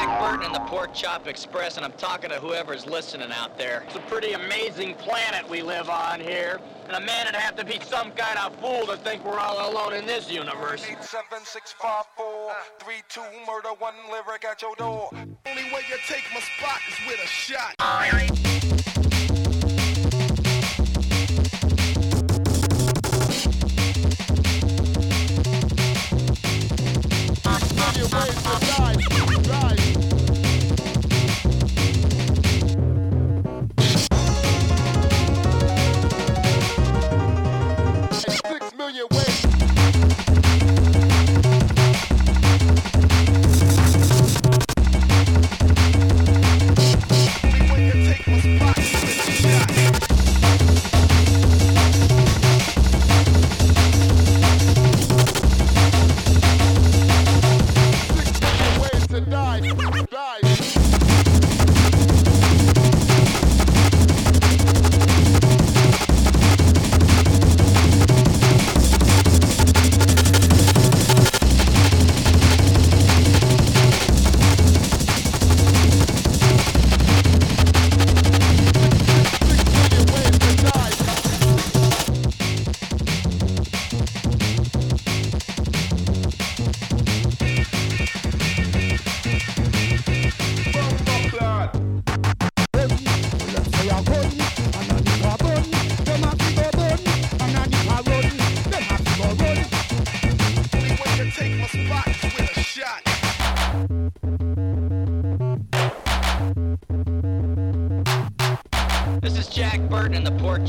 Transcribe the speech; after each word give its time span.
Jack 0.00 0.18
Burton 0.18 0.46
and 0.46 0.54
the 0.54 0.60
Pork 0.60 0.94
Chop 0.94 1.26
Express, 1.26 1.76
and 1.76 1.84
I'm 1.84 1.92
talking 1.92 2.30
to 2.30 2.36
whoever's 2.36 2.86
listening 2.86 3.30
out 3.32 3.58
there. 3.58 3.82
It's 3.86 3.96
a 3.96 4.00
pretty 4.00 4.32
amazing 4.32 4.94
planet 4.94 5.46
we 5.46 5.60
live 5.60 5.90
on 5.90 6.20
here, 6.20 6.58
and 6.86 6.96
a 6.96 7.00
man 7.00 7.26
would 7.26 7.34
have 7.34 7.54
to 7.56 7.66
be 7.66 7.78
some 7.84 8.10
kind 8.12 8.38
of 8.38 8.58
fool 8.60 8.86
to 8.86 8.96
think 8.96 9.22
we're 9.26 9.38
all 9.38 9.70
alone 9.70 9.92
in 9.92 10.06
this 10.06 10.30
universe. 10.30 10.86
87654 10.88 12.54
32 12.78 13.20
murder, 13.46 13.68
one 13.78 13.94
lyric 14.10 14.46
at 14.46 14.62
your 14.62 14.74
door. 14.76 15.10
Only 15.12 15.64
way 15.64 15.82
you 15.90 15.96
take 16.08 16.24
my 16.32 16.40
spot 16.40 16.80
is 16.88 17.06
with 17.06 17.20
a 17.22 17.28
shot. 17.28 17.74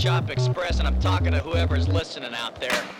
Chop 0.02 0.31
Express, 0.31 0.80
and 0.80 0.88
I'm 0.88 0.99
talking 0.99 1.31
to 1.31 1.38
whoever's 1.38 1.88
listening 1.88 2.33
out 2.33 2.55
there. 2.55 2.91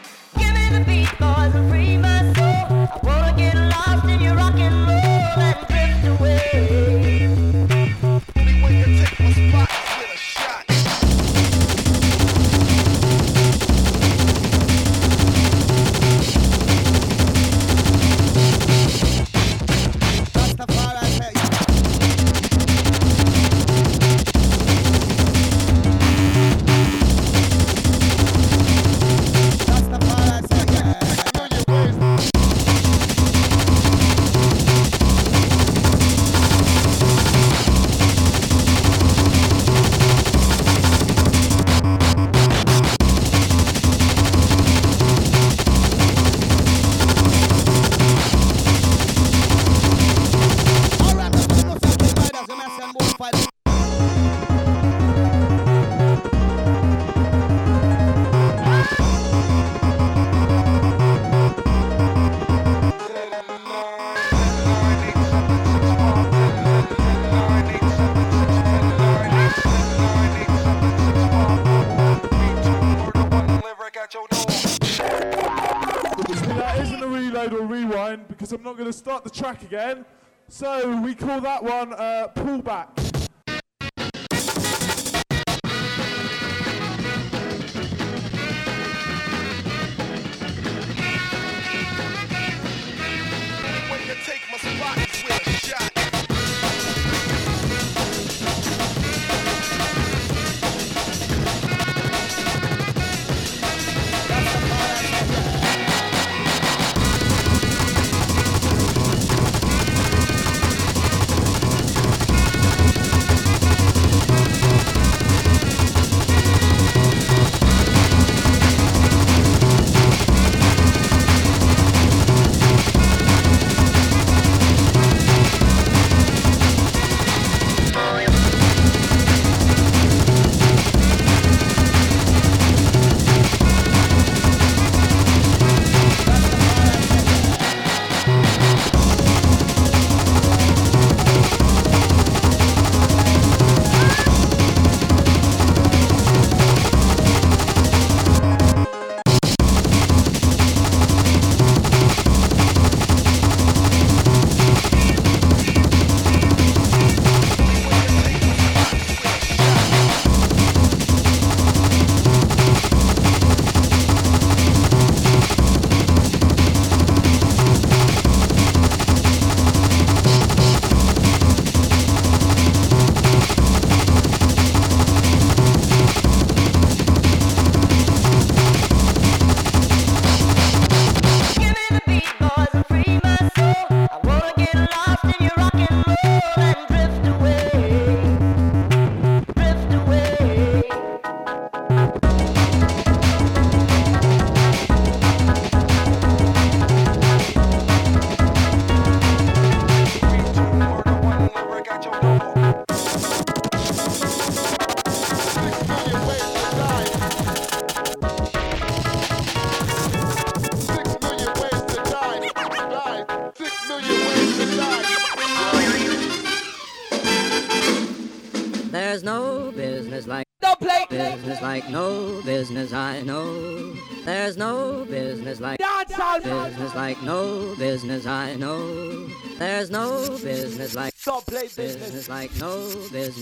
Because 78.52 78.60
I'm 78.60 78.66
not 78.66 78.78
going 78.78 78.92
to 78.92 78.98
start 78.98 79.23
the 79.23 79.30
track 79.30 79.64
again. 79.64 80.04
So 80.50 81.02
we 81.02 81.16
call 81.16 81.39
that 81.39 81.64
one 81.64 81.94
uh, 81.94 82.28
pullback. 82.36 82.90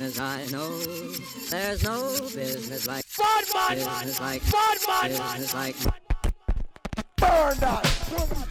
business 0.09 0.19
I 0.19 0.45
know. 0.51 0.77
There's 1.49 1.83
no 1.83 2.11
business 2.33 2.87
like 2.87 3.05
fun, 3.05 3.43
business 3.75 4.19
like 4.19 4.41
fun, 4.41 5.09
business 5.09 5.53
like 5.53 5.75
burn 7.17 7.57
that. 7.59 8.48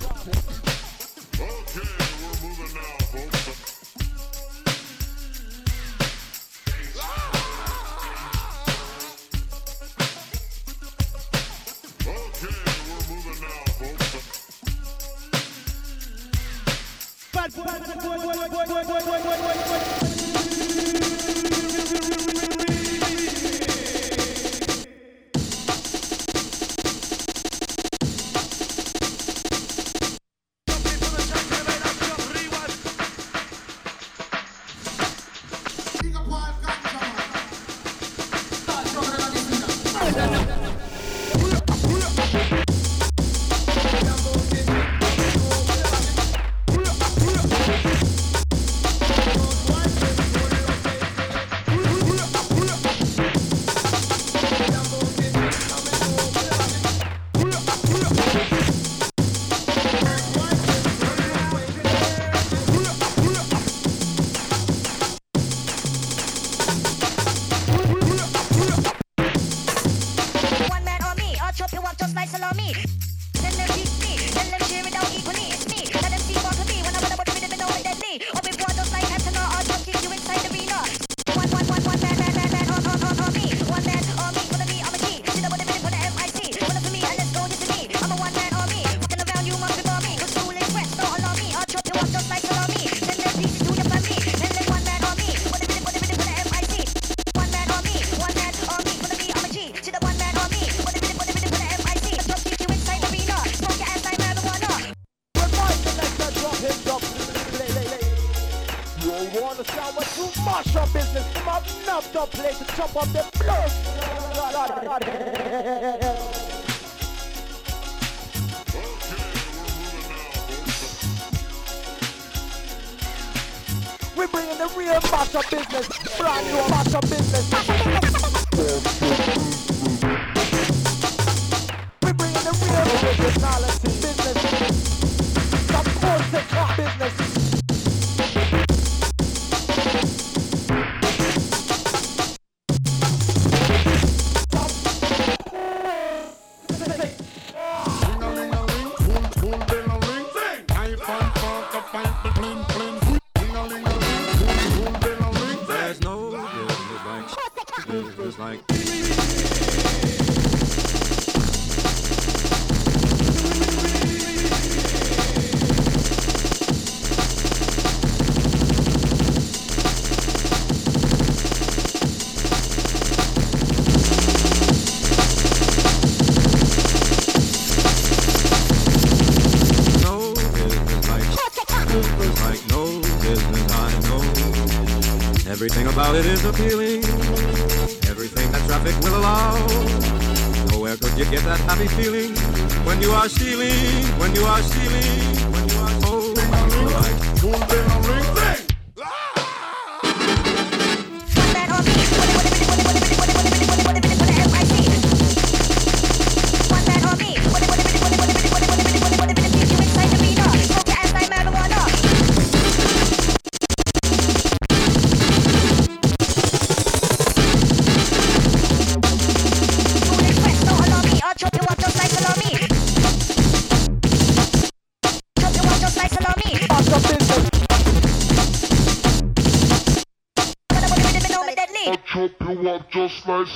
It 186.19 186.27
is 186.27 186.45
appealing. 186.45 186.88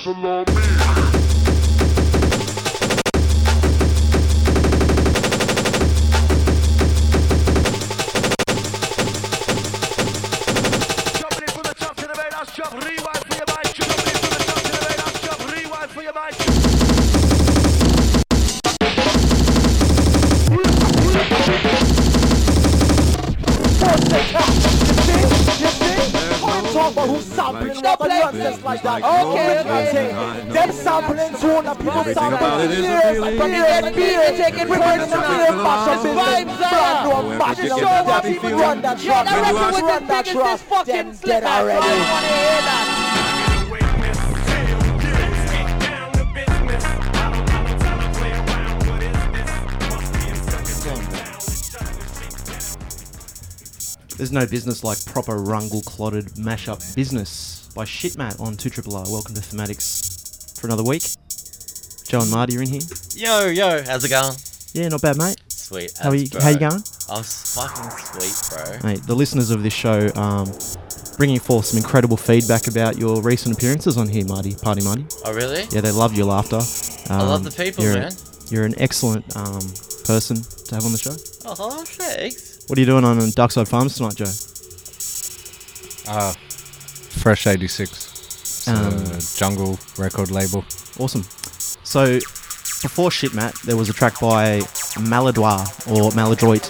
Barcelona. 0.04 0.32
like. 28.01 29.05
Okay, 29.05 29.61
okay. 29.61 30.71
Sampling 30.73 31.35
tune 31.41 31.67
people 31.79 32.05
sampling 32.15 32.71
years, 32.83 33.19
the 33.21 33.31
NBA 33.83 34.67
Brand 34.67 35.01
new 35.01 35.17
show 37.69 38.05
what. 38.05 38.25
Run 38.53 38.81
that. 38.83 39.03
Yeah, 39.03 39.23
record 39.41 39.75
the 39.85 40.33
biggest 40.33 40.65
fucking 40.65 41.15
slip. 41.15 41.45
I. 41.45 42.63
There's 54.17 54.31
no 54.31 54.47
business 54.47 54.85
like 54.85 55.05
proper 55.07 55.39
rungle 55.39 55.85
clotted 55.85 56.39
mash-up 56.39 56.81
business 56.95 57.51
by 57.75 57.85
Shitmat 57.85 58.41
on 58.41 58.57
2 58.57 58.69
Triple 58.71 58.97
R. 58.97 59.05
Welcome 59.09 59.35
to 59.35 59.41
Thematics 59.41 60.59
for 60.61 60.67
another 60.67 60.83
week. 60.85 61.02
Joe 62.07 62.21
and 62.21 62.31
Marty 62.31 62.57
are 62.59 62.62
in 62.62 62.69
here. 62.69 62.83
Yo, 63.17 63.47
yo, 63.47 63.83
how's 63.85 64.05
it 64.05 64.11
going? 64.11 64.35
Yeah, 64.75 64.88
not 64.88 65.00
bad, 65.00 65.17
mate. 65.17 65.37
Sweet. 65.49 65.93
How 65.99 66.11
are 66.11 66.14
you, 66.14 66.23
as, 66.25 66.31
bro. 66.31 66.41
how 66.43 66.49
you 66.50 66.59
going? 66.59 66.83
I'm 67.09 67.23
fucking 67.23 67.91
sweet, 68.21 68.81
bro. 68.83 68.91
Mate, 68.91 69.02
the 69.07 69.14
listeners 69.17 69.50
of 69.50 69.62
this 69.62 69.73
show 69.73 70.11
um, 70.14 70.52
bringing 71.17 71.38
forth 71.41 71.67
some 71.67 71.79
incredible 71.79 72.17
feedback 72.19 72.67
about 72.69 72.99
your 72.99 73.23
recent 73.23 73.57
appearances 73.57 73.97
on 73.97 74.09
here, 74.09 74.26
Marty. 74.26 74.55
Party 74.55 74.85
Marty. 74.85 75.07
Oh, 75.25 75.33
really? 75.33 75.64
Yeah, 75.73 75.81
they 75.81 75.91
love 75.91 76.14
your 76.14 76.26
laughter. 76.26 76.61
I 77.12 77.19
love 77.23 77.41
Um, 77.41 77.45
the 77.45 77.50
people, 77.50 77.85
you're 77.85 77.95
a- 77.97 78.00
man. 78.00 78.12
you're 78.50 78.64
an 78.67 78.75
excellent 78.79 79.35
um, 79.37 79.61
person 80.05 80.37
to 80.67 80.75
have 80.75 80.85
on 80.85 80.93
the 80.93 80.99
show. 80.99 81.17
Oh, 81.47 81.85
thanks. 81.87 82.64
What 82.69 82.79
are 82.79 82.81
you 82.81 82.87
doing 82.87 83.05
on 83.05 83.19
Darkside 83.19 83.69
Farms 83.69 83.97
tonight, 83.97 84.17
Joe? 84.17 84.31
Uh, 86.11 86.33
Fresh 87.21 87.47
86. 87.47 87.90
It's 87.90 88.69
a 88.69 88.73
Um, 88.75 89.04
jungle 89.37 89.78
record 89.99 90.31
label. 90.31 90.64
Awesome. 90.99 91.25
So, 91.85 92.14
before 92.83 93.11
Shitmat, 93.11 93.61
there 93.62 93.76
was 93.76 93.88
a 93.88 93.92
track 93.92 94.19
by 94.21 94.61
Maladroit 95.00 95.66
or 95.90 96.11
Maladroit, 96.12 96.69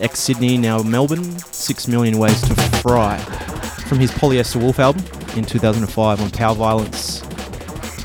ex 0.00 0.18
Sydney, 0.20 0.56
now 0.58 0.82
Melbourne, 0.82 1.38
Six 1.52 1.88
Million 1.88 2.18
Ways 2.18 2.40
to 2.42 2.54
Fry, 2.82 3.18
from 3.86 3.98
his 3.98 4.10
Polyester 4.10 4.56
Wolf 4.60 4.78
album 4.78 5.04
in 5.36 5.44
2005 5.44 6.20
on 6.20 6.30
Power 6.30 6.54
Violence. 6.54 7.22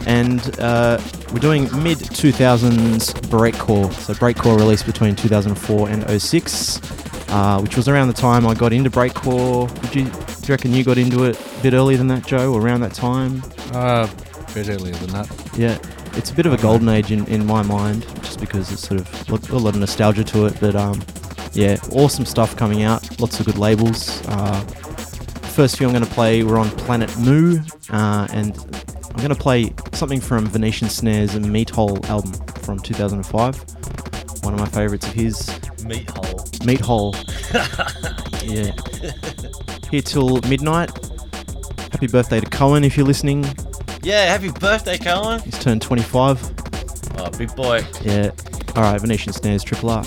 And 0.06 0.40
uh, 0.60 1.00
we're 1.34 1.40
doing 1.40 1.64
mid 1.84 1.98
2000s 1.98 3.12
breakcore. 3.30 3.92
So, 3.94 4.14
breakcore 4.14 4.56
released 4.58 4.86
between 4.86 5.16
2004 5.16 5.90
and 5.90 6.22
06, 6.22 6.80
uh, 7.30 7.60
which 7.62 7.76
was 7.76 7.88
around 7.88 8.08
the 8.08 8.14
time 8.14 8.46
I 8.46 8.54
got 8.54 8.74
into 8.74 8.90
breakcore. 8.90 9.74
Did 9.82 9.96
you, 9.96 10.04
do 10.06 10.10
you 10.10 10.54
reckon 10.54 10.74
you 10.74 10.84
got 10.84 10.98
into 10.98 11.26
it 11.26 11.40
a 11.40 11.64
bit 11.64 11.74
earlier 11.74 11.98
than 11.98 12.08
that, 12.08 12.26
Joe, 12.26 12.54
or 12.54 12.62
around 12.62 12.82
that 12.82 12.94
time? 12.94 13.44
Uh, 13.74 14.08
bit 14.54 14.70
earlier 14.70 14.94
than 14.96 15.10
that. 15.10 15.52
Yeah, 15.58 15.78
it's 16.18 16.32
a 16.32 16.34
bit 16.34 16.46
of 16.46 16.54
a 16.54 16.58
golden 16.58 16.88
age 16.90 17.12
in, 17.12 17.28
in 17.28 17.46
my 17.46 17.62
mind, 17.62 18.04
just 18.22 18.40
because 18.40 18.72
it's 18.72 18.88
sort 18.88 19.02
of 19.02 19.28
got 19.28 19.50
a 19.50 19.58
lot 19.58 19.74
of 19.74 19.80
nostalgia 19.82 20.24
to 20.24 20.46
it. 20.46 20.58
But 20.60 20.76
um, 20.76 21.04
yeah, 21.54 21.78
awesome 21.92 22.26
stuff 22.26 22.56
coming 22.56 22.84
out. 22.84 23.20
Lots 23.20 23.40
of 23.40 23.46
good 23.46 23.58
labels. 23.58 24.26
Uh, 24.28 24.62
first 25.56 25.78
few 25.78 25.88
I'm 25.88 25.94
going 25.94 26.06
to 26.06 26.12
play 26.12 26.44
were 26.44 26.58
on 26.58 26.70
Planet 26.72 27.18
Mu, 27.20 27.60
uh, 27.90 28.28
and 28.32 28.58
I'm 29.10 29.18
going 29.18 29.30
to 29.30 29.36
play 29.36 29.74
something 29.94 30.20
from 30.20 30.46
Venetian 30.48 30.90
Snares' 30.90 31.40
Meat 31.40 31.70
Hole 31.70 32.06
album 32.08 32.34
from 32.62 32.80
2005. 32.80 33.56
One 34.46 34.54
of 34.54 34.60
my 34.60 34.68
favorites 34.68 35.08
of 35.08 35.14
his. 35.14 35.48
Meat 35.86 36.08
hole. 36.08 36.46
Meat 36.66 36.80
Hole. 36.80 37.16
yeah. 38.44 38.72
Here 39.90 40.02
till 40.02 40.40
midnight. 40.42 40.92
Happy 41.92 42.06
birthday 42.06 42.40
to 42.40 42.46
Cohen 42.46 42.84
if 42.84 42.96
you're 42.96 43.08
listening. 43.08 43.44
Yeah, 44.04 44.26
happy 44.26 44.52
birthday, 44.52 45.00
Colin. 45.00 45.42
He's 45.42 45.58
turned 45.58 45.82
25. 45.82 46.54
Oh, 47.18 47.30
big 47.32 47.56
boy. 47.56 47.82
Yeah. 48.04 48.30
All 48.76 48.84
right, 48.84 49.02
Venetian 49.02 49.34
Snares, 49.34 49.64
Triple 49.64 49.90
R. 49.90 50.04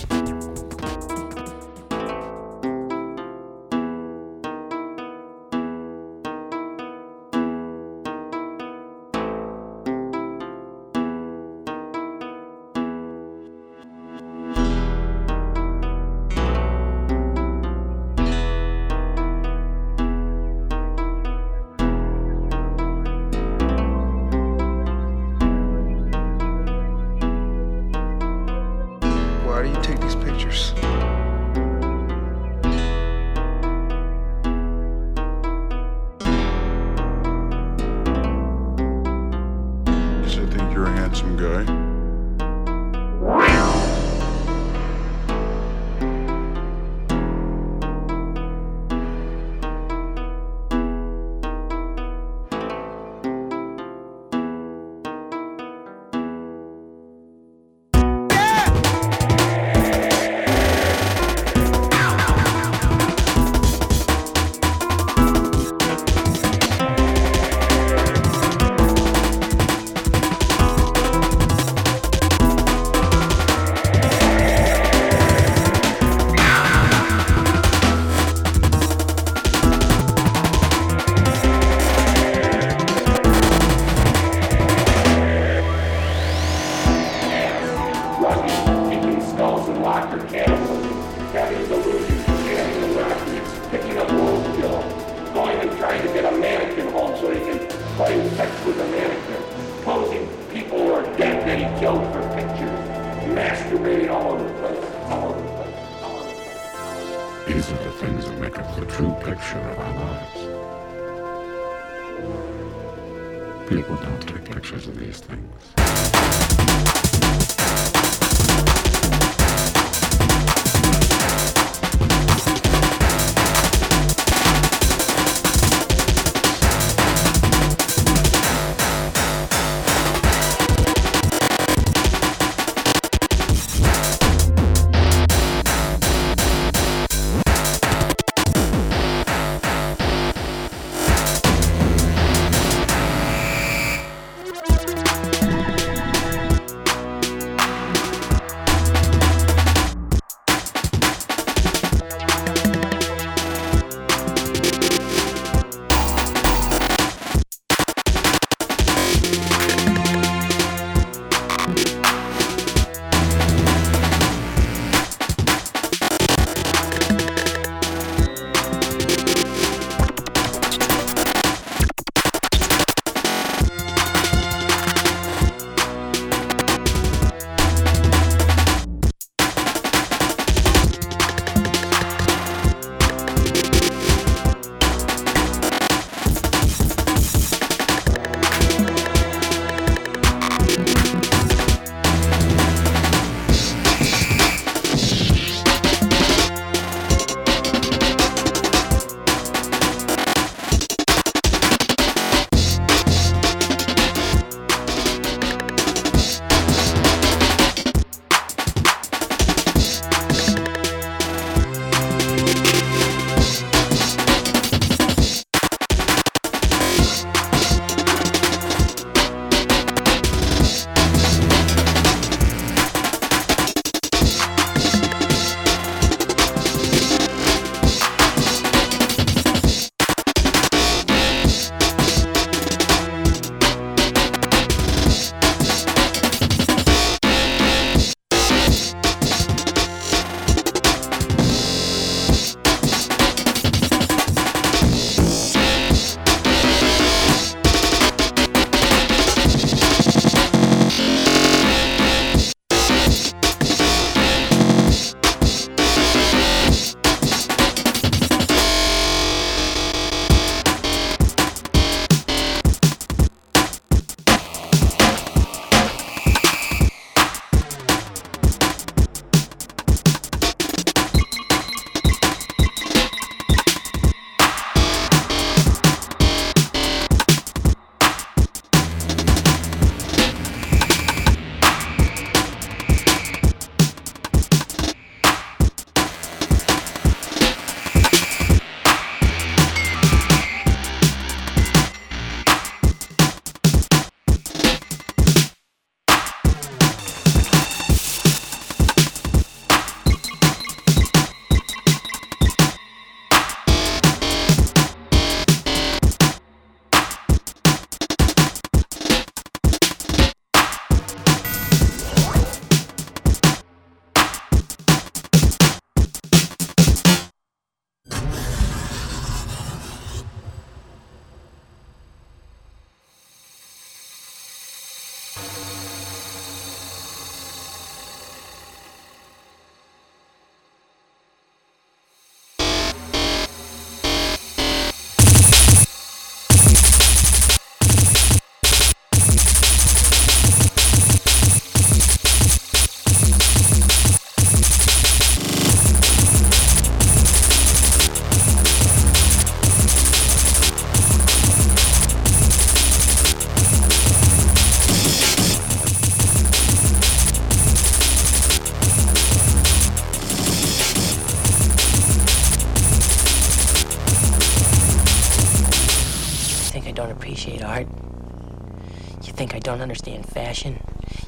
don't 369.68 369.82
understand 369.82 370.24
fashion? 370.24 370.80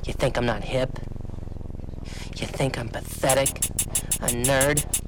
You 0.07 0.15
think 0.15 0.39
I'm 0.39 0.47
not 0.47 0.65
hip? 0.65 0.99
You 2.39 2.47
think 2.47 2.79
I'm 2.79 2.89
pathetic? 2.89 3.51
A 4.23 4.33
nerd? 4.33 5.00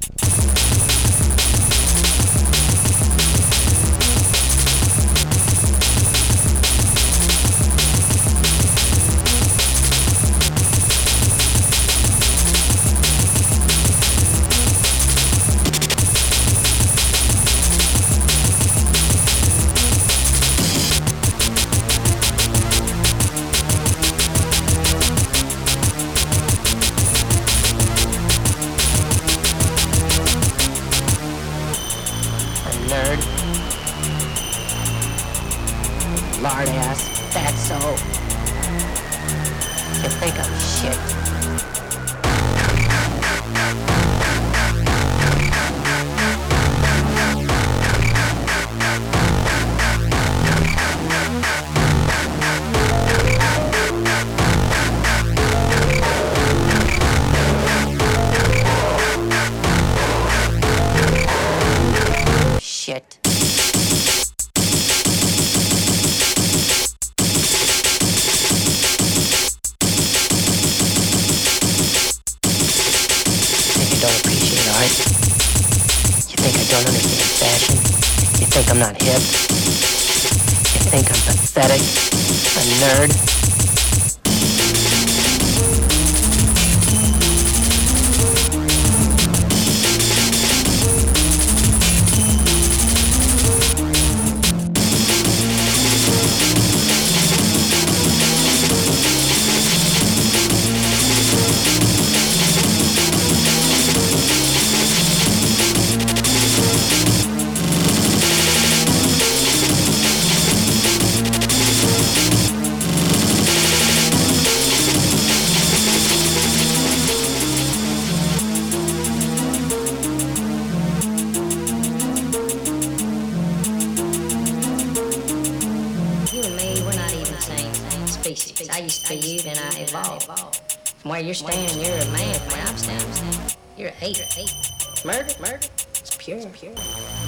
From 131.02 131.10
where 131.10 131.20
you're 131.20 131.34
standing, 131.34 131.84
you're 131.84 131.96
a 131.96 132.06
man. 132.12 132.38
From 132.38 132.52
where 132.52 132.64
I'm 132.68 132.76
standing, 132.76 133.56
you're 133.76 133.88
an 133.88 133.94
ape. 134.02 135.04
Murder, 135.04 135.34
murder, 135.40 135.66
it's 135.98 136.16
pure, 136.16 136.36
it's 136.36 136.46
pure. 136.60 136.72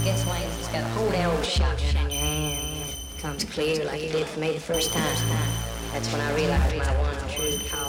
Guess 0.05 0.25
what? 0.27 0.41
Just 0.59 0.71
got 0.71 0.85
a 0.85 0.89
whole 0.91 1.09
that 1.09 1.27
old 1.27 1.45
shotgun 1.45 2.05
in 2.05 2.11
your 2.13 2.21
hand. 2.21 2.95
Comes 3.19 3.43
clear 3.43 3.85
like 3.85 4.01
it 4.01 4.13
did 4.13 4.29
for 4.29 4.39
me 4.39 4.53
the 4.53 4.61
first 4.61 4.93
time. 4.93 5.17
That's 5.93 6.13
when 6.13 6.21
I 6.21 6.35
realized 6.37 6.77
my 6.77 6.87
one 6.99 7.17
true 7.35 7.59
calling. 7.69 7.84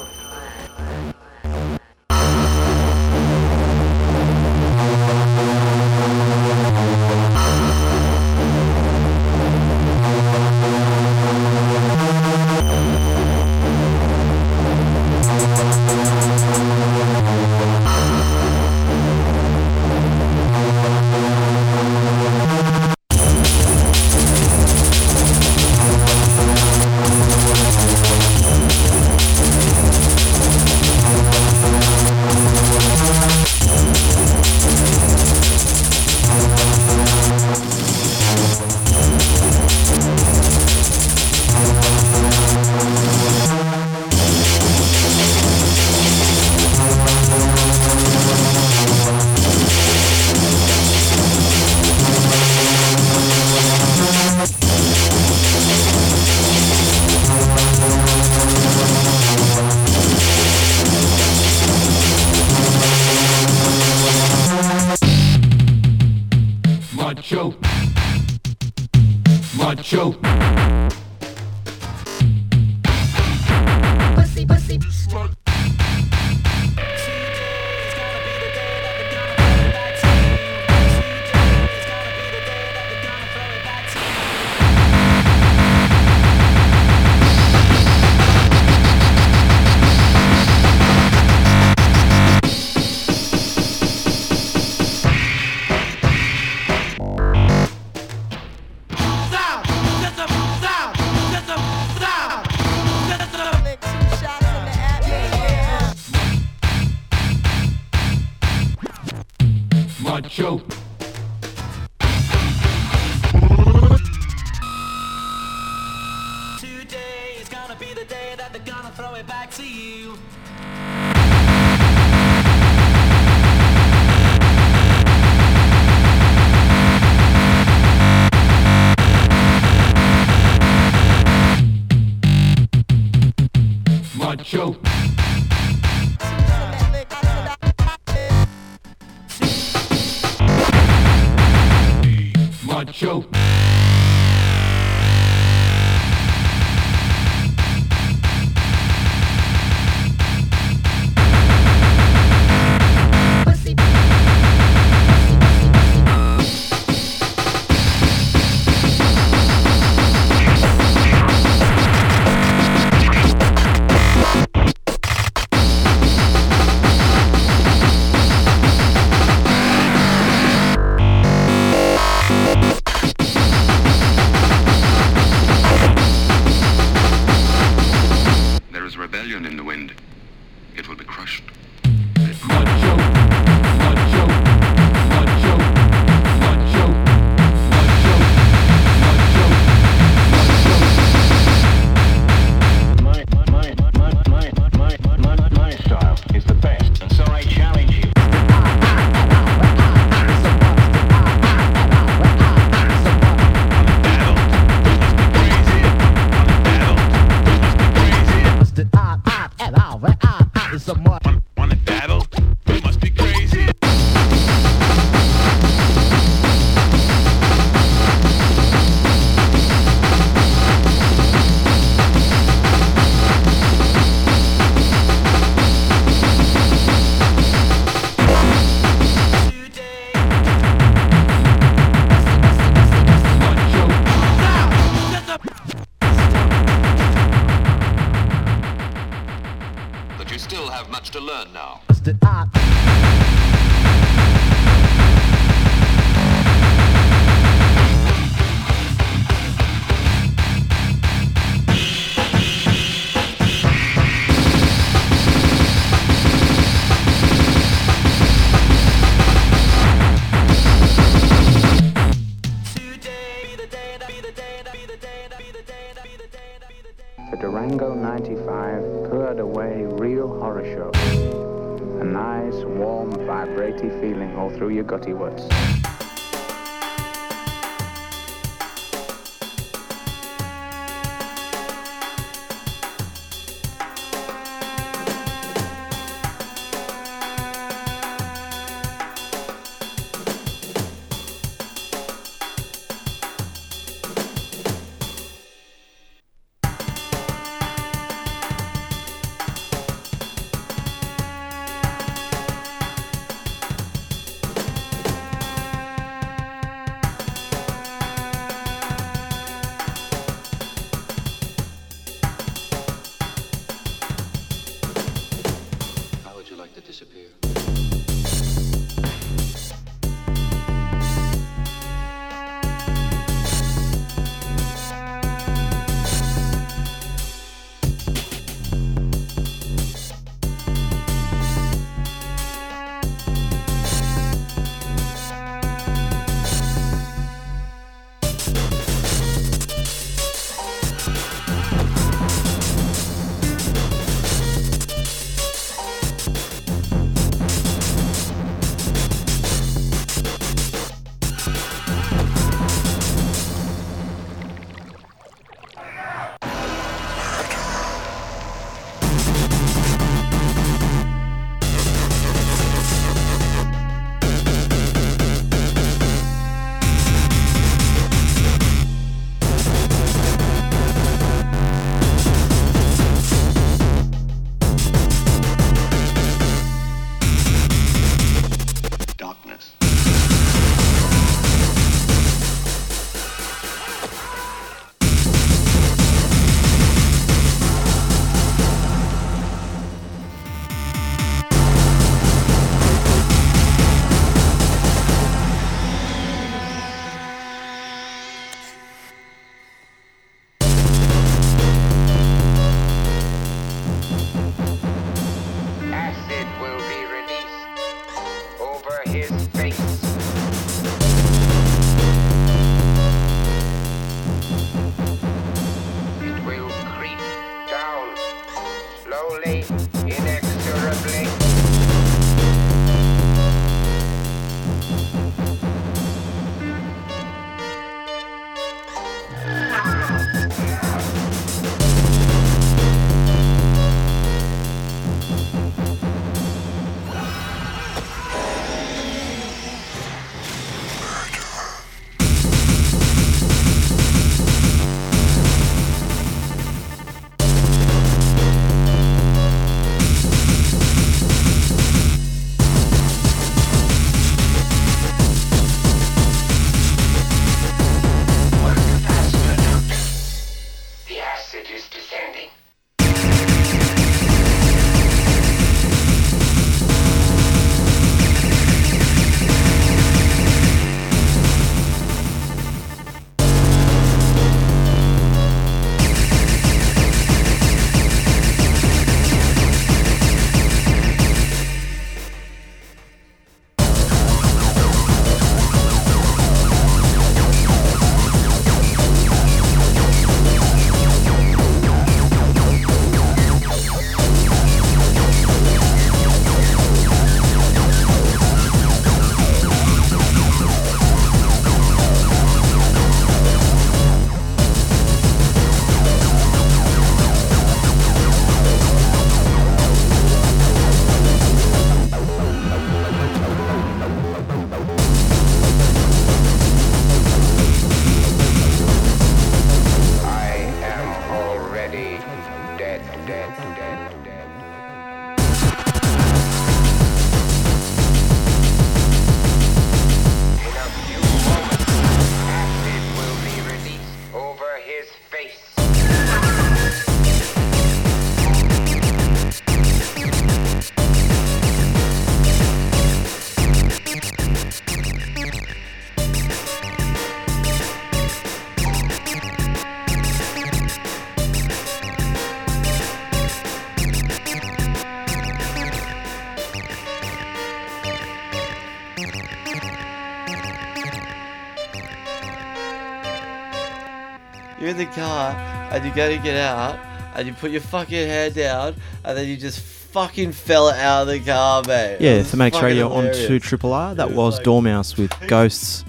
In 564.95 564.99
the 565.09 565.13
car 565.13 565.51
and 565.91 566.05
you 566.05 566.11
go 566.13 566.29
to 566.33 566.41
get 566.41 566.55
out 566.55 566.97
and 567.35 567.45
you 567.45 567.53
put 567.53 567.69
your 567.71 567.81
fucking 567.81 568.27
hand 568.29 568.55
down 568.55 568.95
and 569.25 569.37
then 569.37 569.45
you 569.45 569.57
just 569.57 569.81
fucking 569.81 570.53
fell 570.53 570.89
out 570.89 571.23
of 571.23 571.27
the 571.27 571.39
car, 571.41 571.83
mate. 571.85 572.17
Yeah, 572.21 572.35
It 572.35 572.37
was 572.37 572.53
Thematics 572.53 572.71
fucking 572.71 572.85
Radio 572.85 573.11
on 573.11 573.25
hilarious. 573.25 573.47
2 573.47 573.59
Triple 573.59 573.91
R. 573.91 574.15
That 574.15 574.31
was 574.31 574.57
Doormouse 574.59 575.17
with 575.17 575.33
Ghosts. 575.47 576.05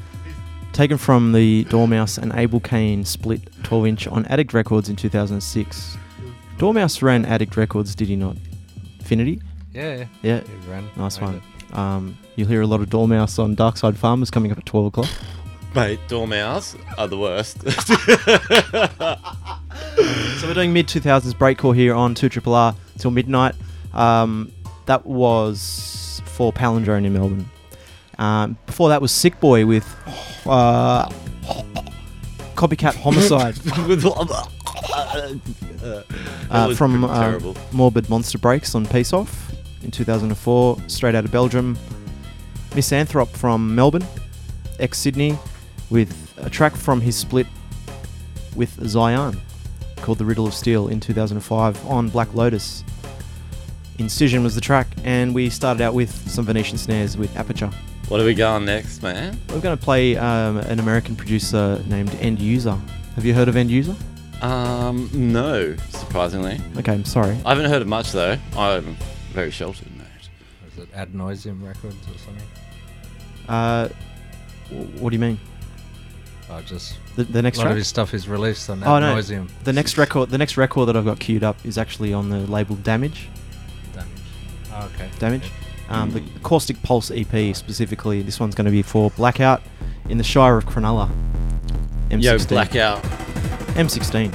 Taken 0.72 0.98
from 0.98 1.32
the 1.32 1.64
Doormouse 1.64 2.16
and 2.16 2.30
Abelcain 2.32 3.04
split 3.04 3.40
12 3.64 3.86
inch 3.88 4.06
on 4.06 4.24
Addict 4.26 4.54
Records 4.54 4.88
in 4.88 4.94
2006. 4.94 5.96
Doormouse 6.58 7.02
ran 7.02 7.24
Addict 7.24 7.56
Records, 7.56 7.96
did 7.96 8.06
he 8.06 8.14
not? 8.14 8.36
Infinity? 9.00 9.42
Yeah, 9.74 9.96
yeah. 9.96 10.04
Yeah. 10.22 10.40
He 10.42 10.70
ran- 10.70 10.88
nice 10.96 11.20
one. 11.20 11.42
Um, 11.72 12.16
you'll 12.36 12.46
hear 12.48 12.60
a 12.60 12.66
lot 12.68 12.80
of 12.80 12.88
Doormouse 12.88 13.40
on 13.40 13.56
Darkside 13.56 13.96
Farmers 13.96 14.30
coming 14.30 14.52
up 14.52 14.58
at 14.58 14.66
12 14.66 14.86
o'clock. 14.86 15.08
Mate, 15.76 16.00
Doormouse 16.08 16.74
are 16.96 17.06
the 17.06 17.18
worst. 17.18 17.58
So 20.38 20.48
we're 20.48 20.54
doing 20.54 20.72
mid 20.72 20.86
2000s 20.86 21.34
breakcore 21.34 21.74
here 21.74 21.94
on 21.94 22.14
2 22.14 22.28
Triple 22.28 22.54
R 22.54 22.74
till 22.98 23.10
midnight. 23.10 23.54
Um, 23.92 24.52
that 24.86 25.04
was 25.04 26.22
for 26.26 26.52
Palindrome 26.52 27.04
in 27.04 27.12
Melbourne. 27.12 27.50
Um, 28.18 28.56
before 28.66 28.90
that 28.90 29.02
was 29.02 29.12
Sickboy 29.12 29.66
with 29.66 29.86
uh, 30.46 31.08
Copycat 32.54 32.94
Homicide. 32.96 33.56
Uh, 36.50 36.74
from 36.74 37.04
uh. 37.04 37.38
Morbid 37.72 38.08
Monster 38.08 38.38
Breaks 38.38 38.74
on 38.74 38.86
Peace 38.86 39.12
Off 39.12 39.52
in 39.82 39.90
2004, 39.90 40.78
straight 40.88 41.14
out 41.14 41.24
of 41.24 41.30
Belgium. 41.30 41.78
Misanthrope 42.74 43.30
from 43.30 43.74
Melbourne, 43.74 44.04
ex 44.78 44.98
Sydney, 44.98 45.38
with 45.90 46.32
a 46.38 46.50
track 46.50 46.74
from 46.74 47.00
his 47.00 47.16
split 47.16 47.46
with 48.54 48.70
Zion 48.88 49.38
called 49.96 50.18
The 50.18 50.24
Riddle 50.24 50.46
of 50.46 50.54
Steel 50.54 50.88
in 50.88 51.00
2005 51.00 51.86
on 51.86 52.08
Black 52.08 52.32
Lotus. 52.34 52.84
Incision 53.98 54.42
was 54.42 54.54
the 54.54 54.60
track, 54.60 54.88
and 55.04 55.34
we 55.34 55.48
started 55.48 55.82
out 55.82 55.94
with 55.94 56.10
some 56.30 56.44
Venetian 56.44 56.76
snares 56.76 57.16
with 57.16 57.32
Aaperture. 57.34 57.72
What 58.08 58.20
are 58.20 58.24
we 58.24 58.34
going 58.34 58.66
next, 58.66 59.02
man? 59.02 59.38
We're 59.48 59.60
going 59.60 59.76
to 59.76 59.82
play 59.82 60.16
um, 60.16 60.58
an 60.58 60.78
American 60.78 61.16
producer 61.16 61.82
named 61.88 62.10
Enduser. 62.10 62.78
Have 63.14 63.24
you 63.24 63.34
heard 63.34 63.48
of 63.48 63.54
Enduser? 63.54 63.96
Um, 64.42 65.08
no, 65.12 65.74
surprisingly. 65.88 66.60
Okay, 66.76 66.92
I'm 66.92 67.04
sorry. 67.04 67.36
I 67.44 67.54
haven't 67.54 67.70
heard 67.70 67.80
of 67.82 67.88
much 67.88 68.12
though. 68.12 68.36
I'm 68.56 68.96
very 69.32 69.50
sheltered, 69.50 69.86
in 69.86 69.98
that. 69.98 70.06
Is 70.72 70.78
it 70.78 70.88
Ad 70.94 71.14
Noiseam 71.14 71.66
Records 71.66 71.96
or 72.06 72.18
something? 72.18 72.46
Uh, 73.48 73.88
what 74.98 75.10
do 75.10 75.16
you 75.16 75.20
mean? 75.20 75.40
Oh, 76.48 76.60
just 76.62 76.96
The, 77.16 77.24
the 77.24 77.42
next 77.42 77.58
a 77.58 77.60
lot 77.60 77.64
track? 77.64 77.70
of 77.72 77.76
his 77.78 77.88
stuff 77.88 78.14
is 78.14 78.28
released 78.28 78.70
on 78.70 78.82
Ad 78.82 78.88
Oh 78.88 78.98
no, 79.00 79.16
Nauseum. 79.16 79.48
the 79.64 79.72
next 79.72 79.98
record, 79.98 80.30
the 80.30 80.38
next 80.38 80.56
record 80.56 80.86
that 80.86 80.96
I've 80.96 81.04
got 81.04 81.18
queued 81.18 81.42
up 81.42 81.56
is 81.64 81.76
actually 81.76 82.12
on 82.12 82.28
the 82.30 82.38
label 82.40 82.76
Damage. 82.76 83.28
Damage. 83.92 84.08
Oh, 84.72 84.90
okay. 84.94 85.10
Damage. 85.18 85.50
Um, 85.88 86.10
the 86.12 86.20
Caustic 86.42 86.80
Pulse 86.82 87.10
EP 87.12 87.54
specifically. 87.54 88.22
This 88.22 88.38
one's 88.40 88.54
going 88.54 88.64
to 88.64 88.70
be 88.72 88.82
for 88.82 89.10
Blackout 89.10 89.62
in 90.08 90.18
the 90.18 90.24
Shire 90.24 90.56
of 90.56 90.66
Cronulla. 90.66 91.10
M16. 92.10 92.22
Yo, 92.22 92.38
Blackout. 92.46 93.02
M16. 93.74 94.32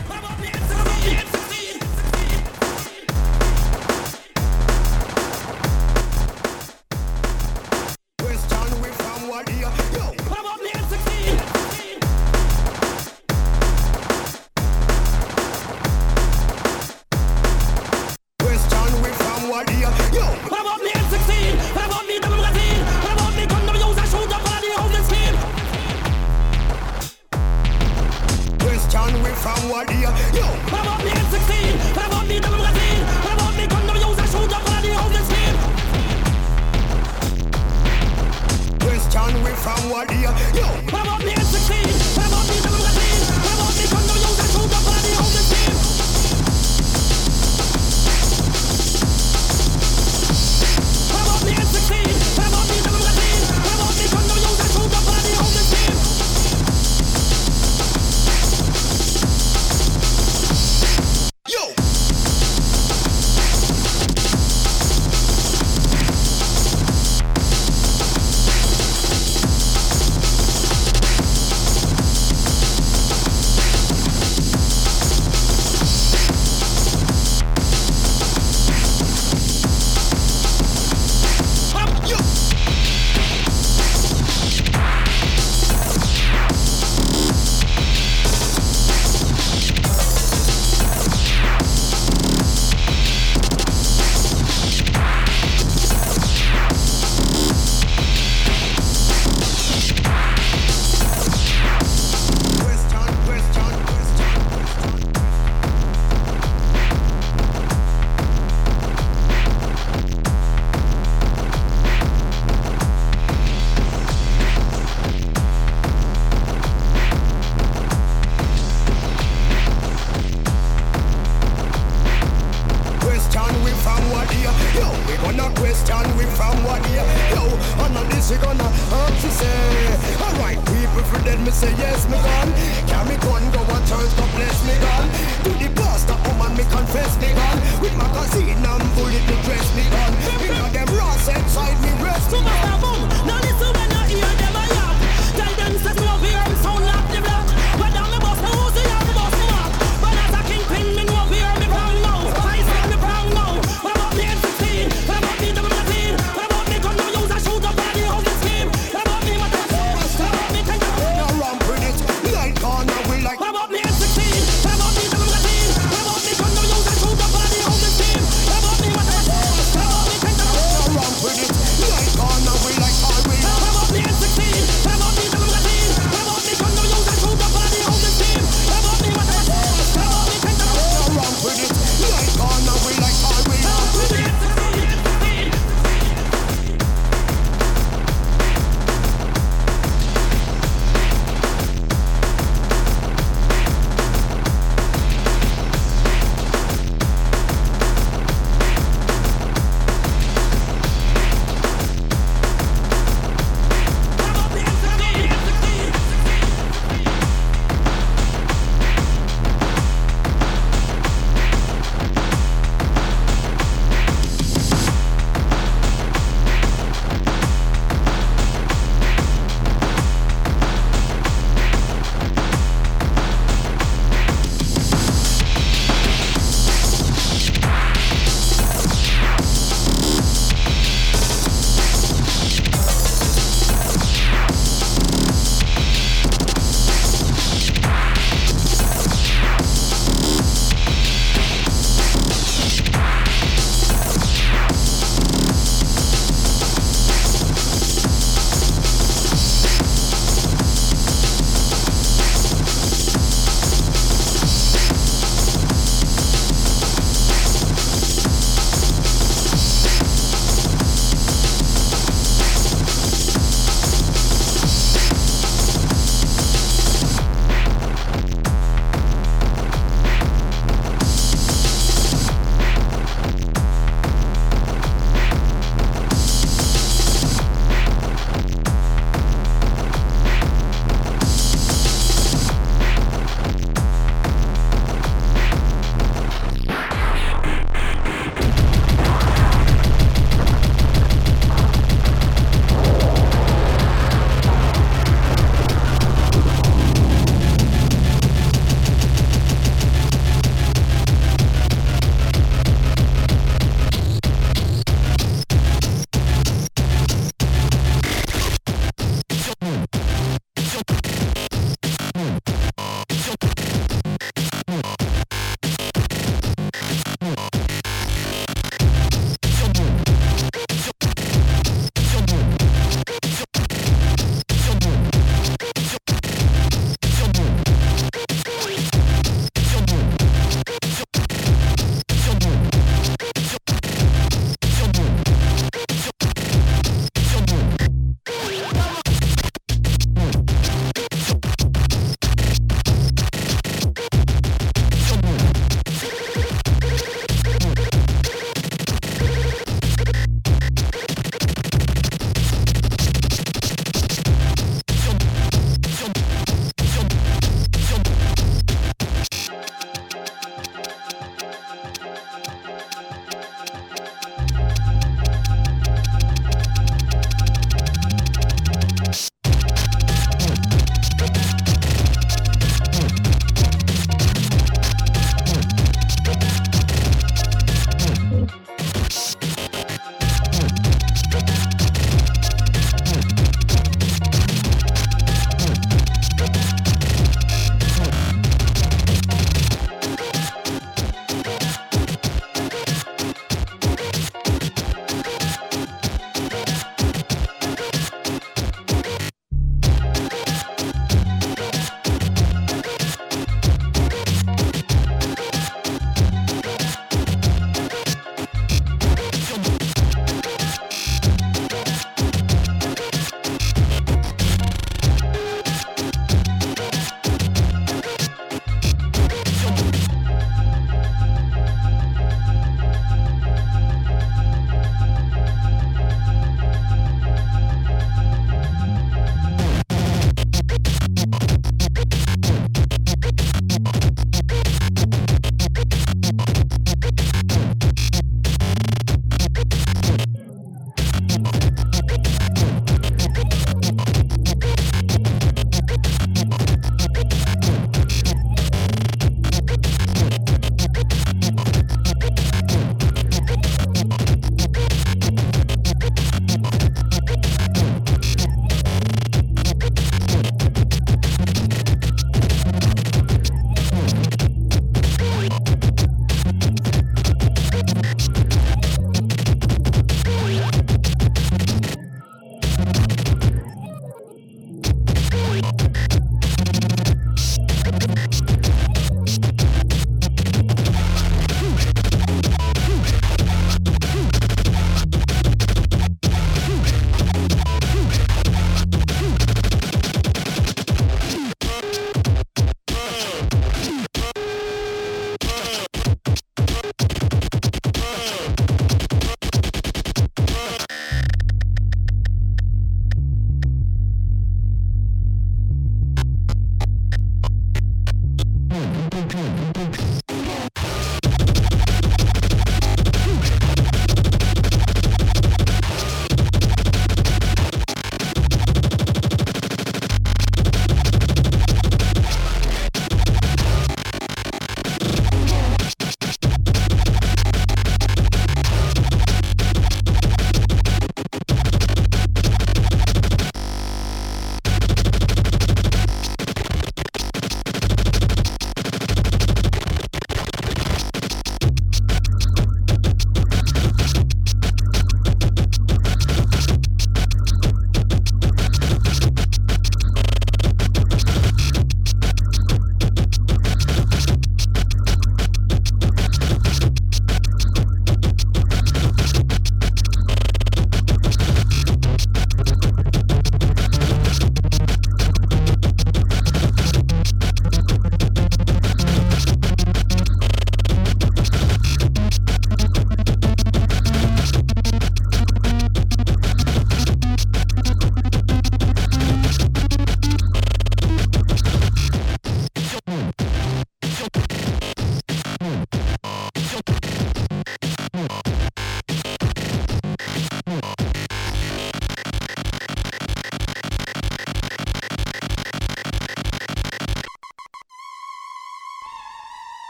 Gonna 125.91 126.15
we 126.17 126.25
from 126.39 126.55
what 126.63 126.79
here? 126.87 127.03
Yo, 127.35 127.43
on 127.83 128.07
this 128.09 128.31
we 128.31 128.37
gonna 128.37 128.63
hurt 128.63 129.15
you 129.23 129.31
say. 129.35 130.15
Alright, 130.23 130.59
people 130.71 131.03
for 131.03 131.19
dead 131.27 131.39
me 131.43 131.51
say 131.51 131.71
yes 131.75 132.07
me 132.07 132.15
gun. 132.15 132.47
Can 132.87 133.03
me 133.11 133.15
gun 133.19 133.43
go 133.51 133.59
and 133.59 133.83
church 133.83 134.11
go 134.15 134.25
bless 134.35 134.57
me 134.63 134.75
gun. 134.79 135.05
To 135.43 135.51
the 135.59 135.69
pastor 135.75 136.15
woman 136.23 136.55
me 136.55 136.63
confess 136.71 137.11
me 137.19 137.29
gun. 137.35 137.57
With 137.83 137.95
magazine 137.99 138.55
and 138.55 138.83
bullet 138.95 139.25
me 139.27 139.35
dress 139.43 139.67
me 139.75 139.83
gun. 139.91 140.11
Because 140.39 140.71
them 140.71 140.89
rats 140.95 141.27
inside 141.27 141.77
me 141.83 141.91
rest 141.99 142.31
me 142.31 142.39
gun. 142.39 142.79
boom. 142.79 143.01
Now 143.27 143.43
listen 143.43 143.71
when 143.75 143.91
I 143.91 144.07
hear 144.07 144.40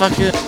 And 0.00 0.43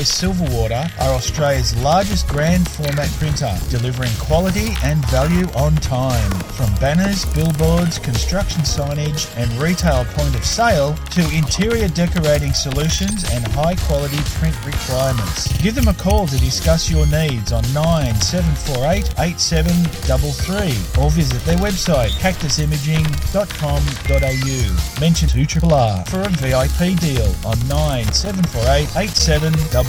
Silverwater, 0.00 0.90
are 1.00 1.14
Australia's 1.14 1.74
largest 1.82 2.28
grand 2.28 2.68
format 2.68 3.08
printer, 3.18 3.56
delivering 3.70 4.12
quality 4.18 4.74
and 4.84 5.04
value 5.06 5.46
on 5.54 5.74
time. 5.76 6.30
From 6.56 6.74
banners, 6.76 7.24
billboards, 7.34 7.98
construction 7.98 8.62
signage, 8.62 9.28
and 9.36 9.50
retail 9.60 10.04
point 10.16 10.34
of 10.34 10.44
sale 10.44 10.94
to 11.12 11.20
interior 11.34 11.88
decorating 11.88 12.52
solutions 12.52 13.24
and 13.32 13.46
high 13.48 13.74
quality 13.86 14.18
print 14.38 14.54
requirements. 14.64 15.48
Give 15.58 15.74
them 15.74 15.88
a 15.88 15.94
call 15.94 16.26
to 16.26 16.38
discuss 16.38 16.90
your 16.90 17.06
needs 17.06 17.52
on 17.52 17.62
9748 17.72 19.14
8733 19.18 21.02
or 21.02 21.10
visit 21.10 21.42
their 21.44 21.58
website 21.58 22.10
cactusimaging.com.au. 22.20 25.00
Mention 25.00 25.28
2RRR 25.28 26.08
for 26.08 26.22
a 26.22 26.28
VIP 26.38 26.96
deal 27.00 27.34
on 27.44 27.58
9748 27.68 28.96
8733. 28.96 29.87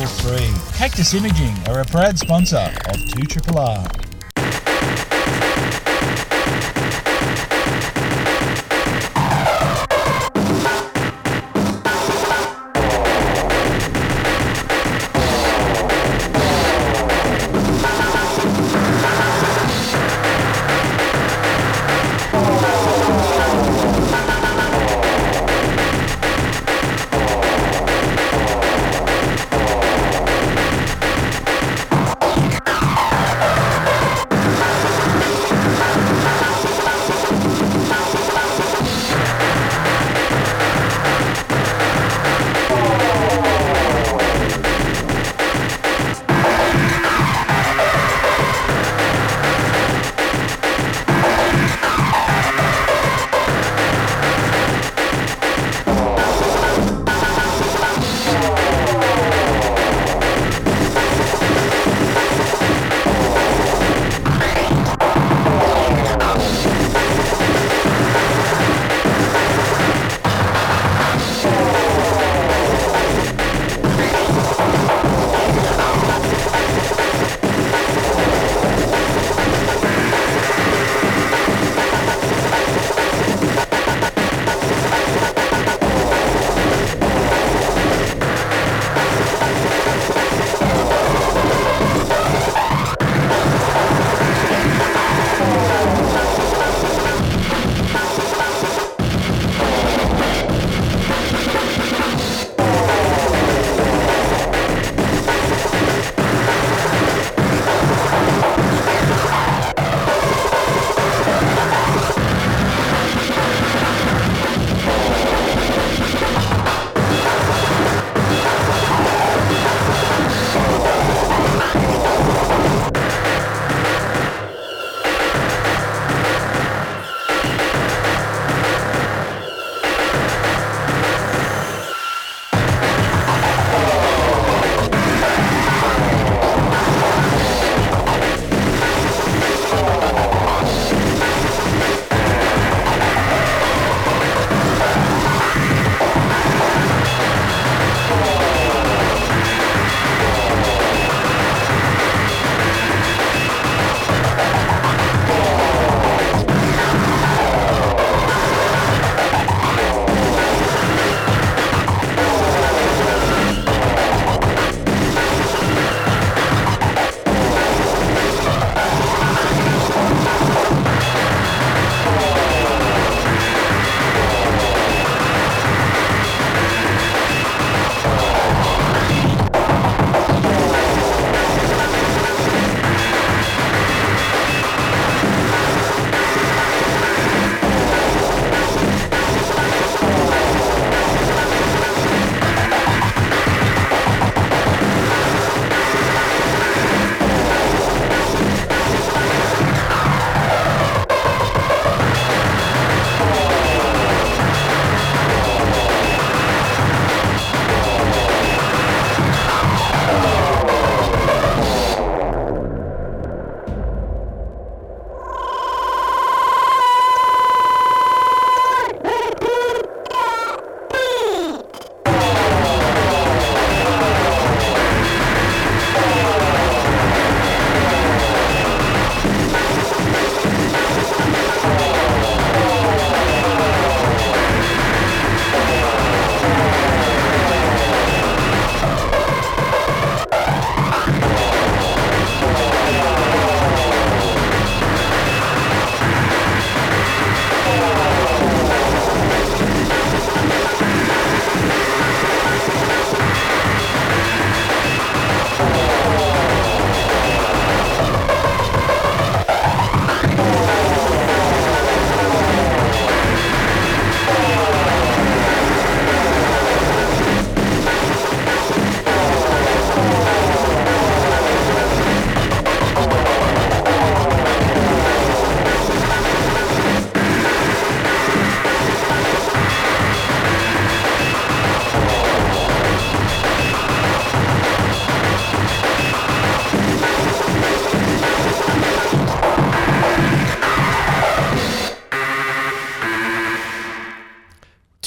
Cactus 0.78 1.14
Imaging 1.14 1.54
are 1.68 1.82
a 1.82 1.86
proud 1.86 2.18
sponsor 2.18 2.56
of 2.56 2.96
2RRR. 3.12 3.99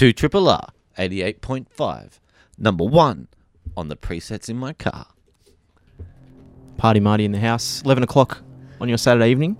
To 0.02 0.12
Triple 0.12 0.48
R 0.48 0.66
88.5, 0.98 2.18
number 2.58 2.82
one 2.82 3.28
on 3.76 3.86
the 3.86 3.94
presets 3.94 4.48
in 4.48 4.56
my 4.56 4.72
car. 4.72 5.06
Party 6.76 6.98
Marty 6.98 7.24
in 7.24 7.30
the 7.30 7.38
house. 7.38 7.82
11 7.82 8.02
o'clock 8.02 8.42
on 8.80 8.88
your 8.88 8.98
Saturday 8.98 9.30
evening. 9.30 9.56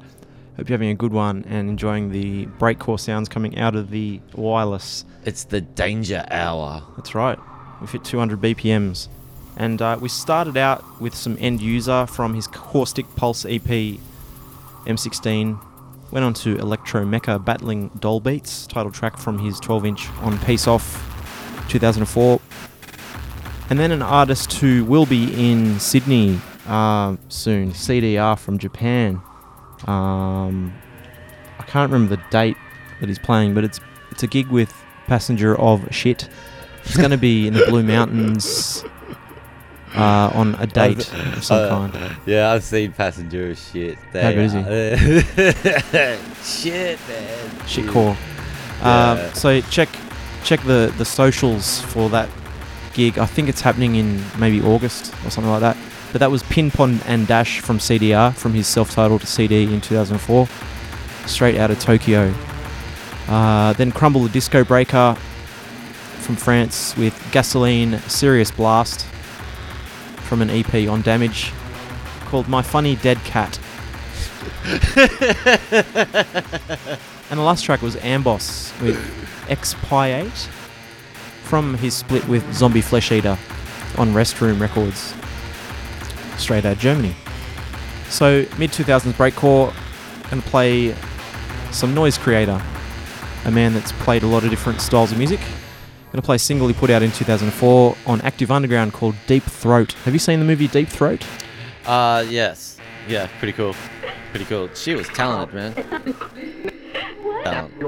Hope 0.57 0.69
you're 0.69 0.75
having 0.75 0.91
a 0.91 0.97
good 0.97 1.13
one 1.13 1.45
and 1.49 1.71
enjoying 1.71 2.11
the 2.11 2.47
breakcore 2.59 2.99
sounds 2.99 3.29
coming 3.29 3.57
out 3.57 3.77
of 3.77 3.91
the 3.91 4.21
wireless. 4.35 5.05
It's 5.25 5.45
the 5.45 5.61
danger 5.61 6.27
hour. 6.29 6.83
That's 6.97 7.15
right. 7.15 7.39
We've 7.81 7.93
hit 7.93 8.03
200 8.03 8.41
BPMs. 8.41 9.07
And 9.57 9.81
uh, 9.81 9.97
we 10.01 10.09
started 10.09 10.57
out 10.57 11.01
with 11.01 11.15
some 11.15 11.37
Enduser 11.37 12.11
from 12.11 12.35
his 12.35 12.49
Caustic 12.49 13.07
Pulse 13.15 13.45
EP 13.45 13.63
M16. 14.87 15.61
Went 16.13 16.27
on 16.27 16.35
to 16.35 16.57
Electromeca 16.57 17.43
Battling 17.43 17.89
Doll 17.99 18.21
Beats, 18.21 18.67
title 18.67 18.93
track 18.93 19.17
from 19.17 19.39
his 19.39 19.59
12 19.61 19.87
inch 19.87 20.11
on 20.21 20.39
Peace 20.41 20.67
Off 20.67 21.09
2004. 21.71 22.39
And 23.71 23.79
then 23.79 23.93
an 23.93 24.03
artist 24.03 24.53
who 24.53 24.85
will 24.85 25.07
be 25.07 25.33
in 25.33 25.81
Sydney 25.81 26.39
uh, 26.69 27.17
soon, 27.29 27.73
CDR 27.73 28.39
from 28.39 28.59
Japan. 28.59 29.23
Um, 29.87 30.75
I 31.59 31.63
can't 31.67 31.91
remember 31.91 32.17
the 32.17 32.23
date 32.31 32.59
that 33.01 33.09
he's 33.09 33.19
playing, 33.19 33.55
but 33.55 33.65
it's 33.65 33.81
it's 34.11 34.23
a 34.23 34.27
gig 34.27 34.49
with 34.49 34.71
Passenger 35.07 35.59
of 35.59 35.89
Shit. 35.95 36.29
It's 36.85 36.97
going 36.99 37.11
to 37.11 37.17
be 37.17 37.47
in 37.47 37.55
the 37.55 37.65
Blue 37.65 37.83
Mountains 37.83 38.85
uh, 39.95 40.31
on 40.35 40.55
a 40.57 40.67
date 40.67 41.13
of 41.13 41.45
some 41.45 41.59
Uh, 41.59 41.89
kind. 41.91 42.17
Yeah, 42.27 42.51
I've 42.53 42.63
seen 42.65 42.93
Passenger 42.93 43.55
Shit. 43.55 43.99
They 44.13 44.23
How 44.23 44.31
good 44.33 44.45
is 44.45 44.53
he? 44.53 44.63
shit, 46.43 46.99
man. 47.09 47.67
Shit 47.67 47.89
core. 47.89 48.17
Yeah. 48.81 49.27
Um, 49.29 49.35
so 49.35 49.61
check 49.63 49.89
check 50.45 50.61
the 50.65 50.93
the 50.99 51.05
socials 51.05 51.81
for 51.83 52.09
that 52.11 52.29
gig. 52.95 53.19
I 53.19 53.27
think 53.27 53.49
it's 53.49 53.61
happening 53.61 53.95
in 53.97 54.23
maybe 54.39 54.61
August 54.63 55.15
or 55.25 55.31
something 55.31 55.51
like 55.51 55.61
that. 55.61 55.77
But 56.13 56.19
that 56.21 56.31
was 56.31 56.43
Pinpon 56.43 57.01
and 57.07 57.27
Dash 57.27 57.61
from 57.61 57.79
CDR 57.79 58.35
from 58.35 58.53
his 58.53 58.67
self-titled 58.67 59.23
CD 59.27 59.65
in 59.73 59.81
2004, 59.81 60.47
straight 61.27 61.57
out 61.57 61.71
of 61.71 61.79
Tokyo. 61.81 62.35
Uh, 63.29 63.73
then 63.75 63.93
Krumble 63.93 64.31
the 64.31 64.39
Discobreaker 64.39 65.17
from 66.21 66.37
France 66.37 66.95
with 66.99 67.15
Gazoline 67.33 67.99
Serious 68.11 68.51
Blast 68.51 69.07
from 70.33 70.41
an 70.41 70.49
EP 70.49 70.89
on 70.89 71.03
Damage 71.03 71.53
called 72.25 72.49
My 72.49 72.63
Funny 72.63 72.97
Dead 72.97 73.19
Cat. 73.19 73.59
and 77.29 77.39
the 77.39 77.43
last 77.43 77.67
track 77.67 77.83
was 77.83 77.97
Amboss 77.97 78.73
with 78.81 78.97
8 79.51 80.29
from 81.43 81.75
his 81.75 81.93
split 81.93 82.27
with 82.29 82.51
Zombie 82.55 82.81
Flesh 82.81 83.13
Eater 83.13 83.37
on 83.99 84.15
Restroom 84.15 84.59
Records, 84.59 85.13
straight 86.41 86.65
out 86.65 86.73
of 86.73 86.79
Germany. 86.79 87.15
So, 88.09 88.47
mid 88.57 88.71
2000s 88.71 89.13
breakcore, 89.13 89.75
gonna 90.31 90.41
play 90.41 90.95
some 91.73 91.95
Noize 91.95 92.19
Creator, 92.19 92.59
a 93.45 93.51
man 93.51 93.75
that's 93.75 93.93
played 93.93 94.23
a 94.23 94.27
lot 94.27 94.45
of 94.45 94.49
different 94.49 94.81
styles 94.81 95.13
of 95.13 95.19
music. 95.19 95.41
Gonna 96.13 96.21
play 96.21 96.37
a 96.37 96.39
single 96.39 96.69
he 96.69 96.75
put 96.75 96.91
out 96.91 97.03
in 97.03 97.11
2004 97.11 97.97
on 98.07 98.21
Active 98.21 98.51
Underground 98.51 98.93
called 98.93 99.15
Deep 99.27 99.45
Throat. 99.45 99.93
Have 100.05 100.13
you 100.13 100.21
seen 100.21 100.41
the 100.41 100.45
movie 100.45 100.69
Deep 100.69 100.89
Throat? 100.89 101.25
Uh, 101.87 102.23
yes. 102.29 102.77
Yeah, 103.09 103.29
pretty 103.39 103.55
cool. 103.55 103.75
Pretty 104.31 104.45
cool. 104.45 104.69
She 104.75 104.95
was 104.95 105.09
talented, 105.09 105.55
man. 105.55 105.75
Talent. 107.45 107.81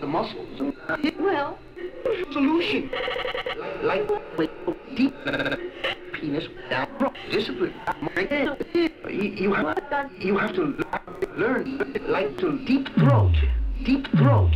The 0.00 0.06
muscles. 0.06 0.74
Well, 1.18 1.58
solution. 2.32 2.90
Like 3.82 4.08
wait, 4.38 4.50
deep 4.96 5.14
penis 6.12 6.44
down. 6.70 7.14
Discipline. 7.32 7.74
You, 8.74 8.90
you 9.08 9.52
have 9.54 10.10
you 10.18 10.38
have 10.38 10.54
to 10.54 10.76
learn 11.36 12.00
like 12.06 12.38
to 12.38 12.64
deep 12.64 12.88
throat. 12.94 13.34
Deep 13.82 14.06
throat. 14.12 14.52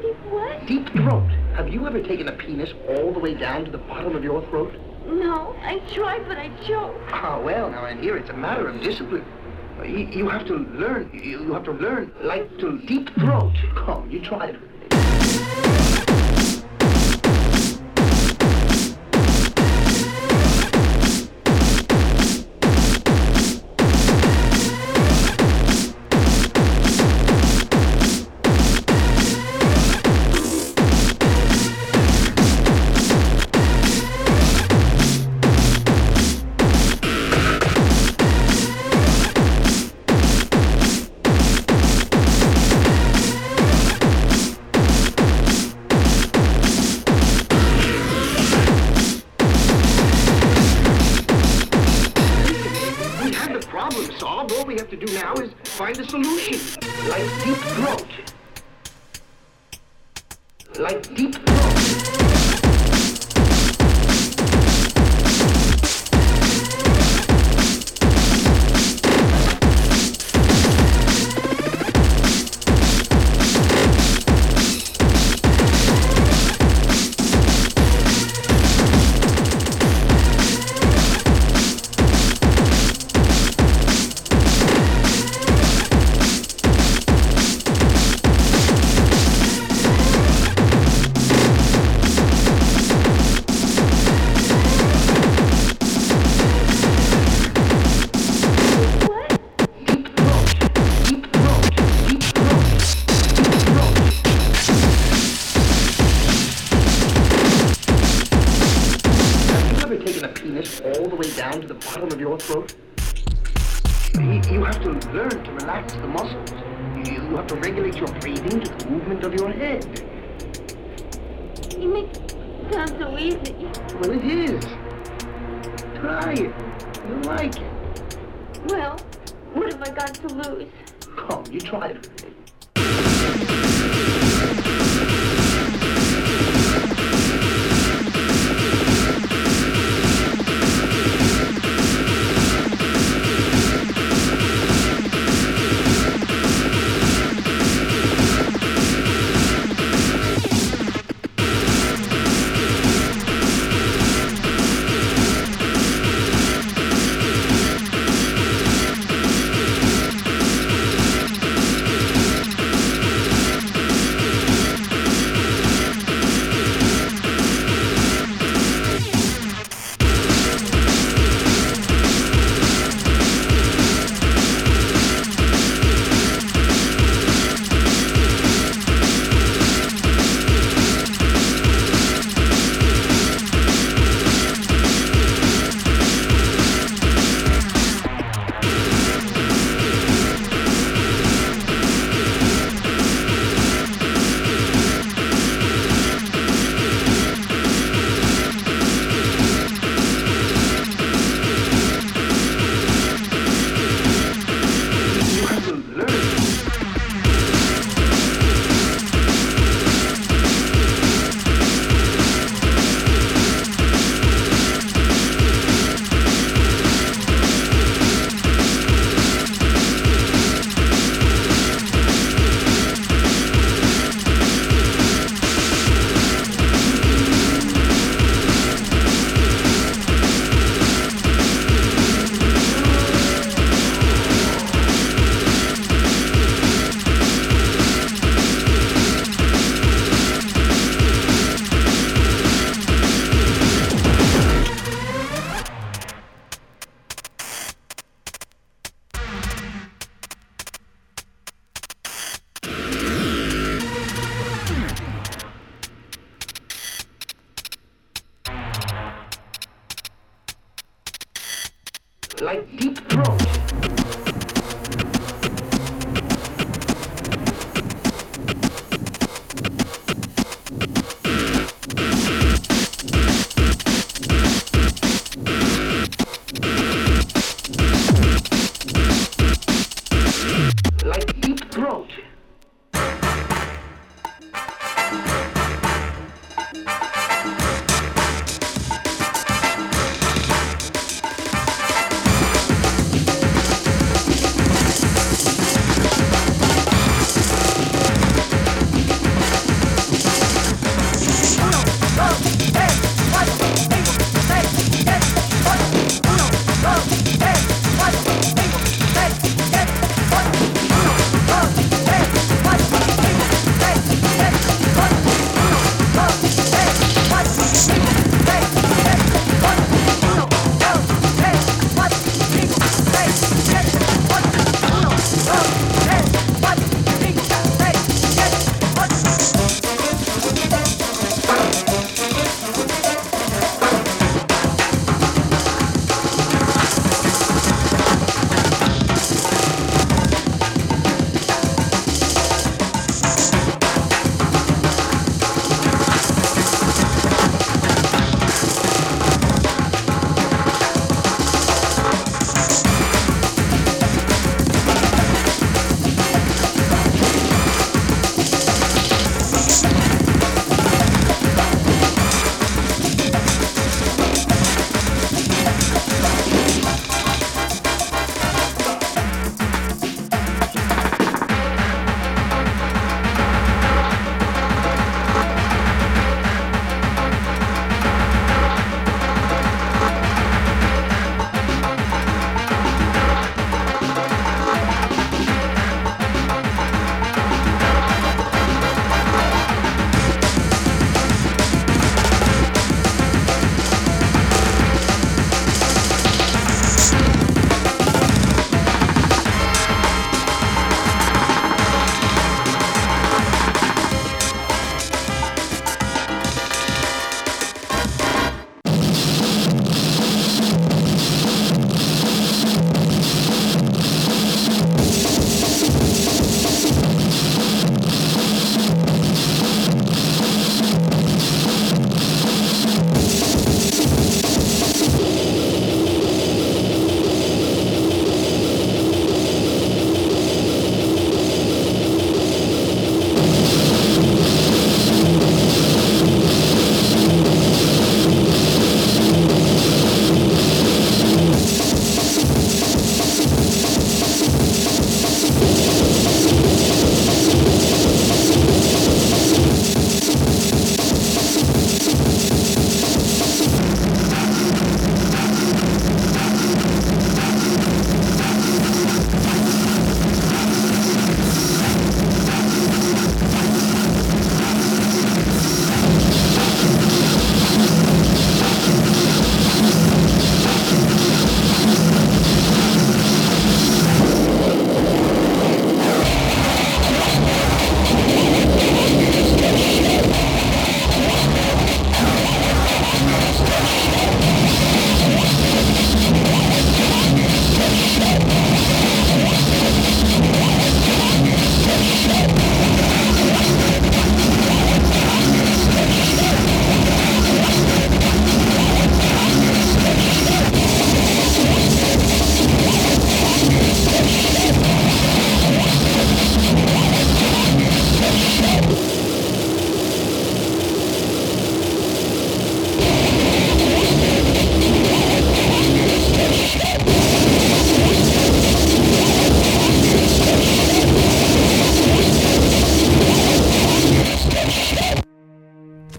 Deep 0.00 0.16
what? 0.30 0.66
Deep 0.66 0.88
throat. 0.90 1.30
Have 1.54 1.68
you 1.68 1.86
ever 1.86 2.02
taken 2.02 2.28
a 2.28 2.32
penis 2.32 2.72
all 2.88 3.12
the 3.12 3.18
way 3.18 3.34
down 3.34 3.64
to 3.64 3.70
the 3.70 3.78
bottom 3.78 4.14
of 4.14 4.22
your 4.22 4.42
throat? 4.48 4.74
No, 5.06 5.54
I 5.62 5.78
tried, 5.94 6.26
but 6.28 6.36
I 6.36 6.48
choked. 6.66 6.98
Ah, 7.12 7.40
well, 7.40 7.70
now 7.70 7.86
and 7.86 8.00
here 8.00 8.16
it's 8.16 8.30
a 8.30 8.36
matter 8.36 8.68
of 8.68 8.80
discipline. 8.82 9.24
You, 9.84 9.98
you 9.98 10.28
have 10.28 10.46
to 10.46 10.54
learn. 10.54 11.10
You, 11.12 11.44
you 11.44 11.52
have 11.52 11.64
to 11.64 11.72
learn 11.72 12.12
like 12.22 12.58
to 12.58 12.78
deep 12.86 13.14
throat. 13.14 13.54
Come, 13.74 14.10
you 14.10 14.20
try 14.20 14.46
it. 14.46 14.56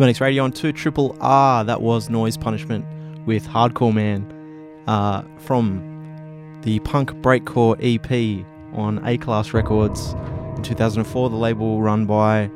Thematics 0.07 0.21
Radio 0.21 0.43
on 0.45 0.53
2 0.53 0.71
Triple 0.71 1.17
R. 1.19 1.65
That 1.65 1.81
was 1.81 2.07
Noize 2.07 2.39
Punishment 2.39 2.85
with 3.25 3.45
Hardcore 3.45 3.93
Man 3.93 4.25
uh, 4.87 5.23
from 5.37 6.61
the 6.61 6.79
Punk 6.79 7.11
Breakcore 7.15 7.75
EP 7.81 8.45
on 8.73 9.05
A 9.05 9.17
Class 9.17 9.51
Records 9.51 10.13
in 10.55 10.63
2004, 10.63 11.29
the 11.29 11.35
label 11.35 11.81
run 11.81 12.05
by 12.05 12.49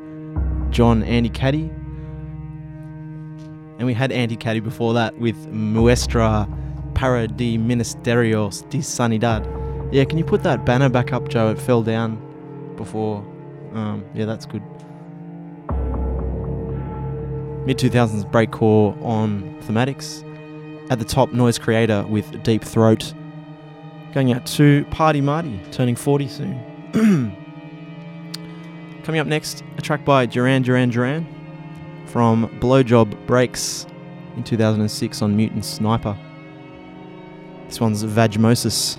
John 0.70 1.02
Anti-Kati. 1.02 1.68
And 3.76 3.86
we 3.86 3.92
had 3.92 4.12
Anti-Kati 4.12 4.64
before 4.64 4.94
that 4.94 5.18
with 5.18 5.36
Muestra 5.48 6.48
para 6.94 7.28
de 7.28 7.58
Ministerios 7.58 8.68
de 8.70 8.78
Sanidad. 8.78 9.46
Yeah, 9.92 10.04
can 10.04 10.16
you 10.16 10.24
put 10.24 10.42
that 10.44 10.64
banner 10.64 10.88
back 10.88 11.12
up, 11.12 11.28
Joe? 11.28 11.50
It 11.50 11.58
fell 11.58 11.82
down 11.82 12.16
before. 12.76 13.18
Um, 13.74 14.06
yeah, 14.14 14.24
that's 14.24 14.46
good. 14.46 14.62
Mid 17.64 17.78
2000s 17.78 18.28
breakcore 18.30 19.00
on 19.04 19.42
Thematics. 19.62 20.28
At 20.90 20.98
the 20.98 21.04
top, 21.04 21.30
Noize 21.30 21.60
Creator 21.60 22.04
with 22.08 22.42
Deep 22.42 22.64
Throat. 22.64 23.14
Going 24.12 24.32
out 24.32 24.44
to 24.46 24.84
Party 24.86 25.20
Marty, 25.20 25.60
turning 25.70 25.94
40 25.94 26.28
soon. 26.28 26.92
Coming 29.04 29.20
up 29.20 29.26
next, 29.26 29.62
a 29.78 29.82
track 29.82 30.04
by 30.04 30.26
Duran 30.26 30.62
Duran 30.62 30.90
Duran 30.90 31.26
from 32.06 32.48
Blowjob 32.60 33.26
Breaks 33.26 33.86
in 34.36 34.44
2006 34.44 35.22
on 35.22 35.36
Mutant 35.36 35.64
Sniper. 35.64 36.16
This 37.68 37.80
one's 37.80 38.04
Vagmosis. 38.04 38.96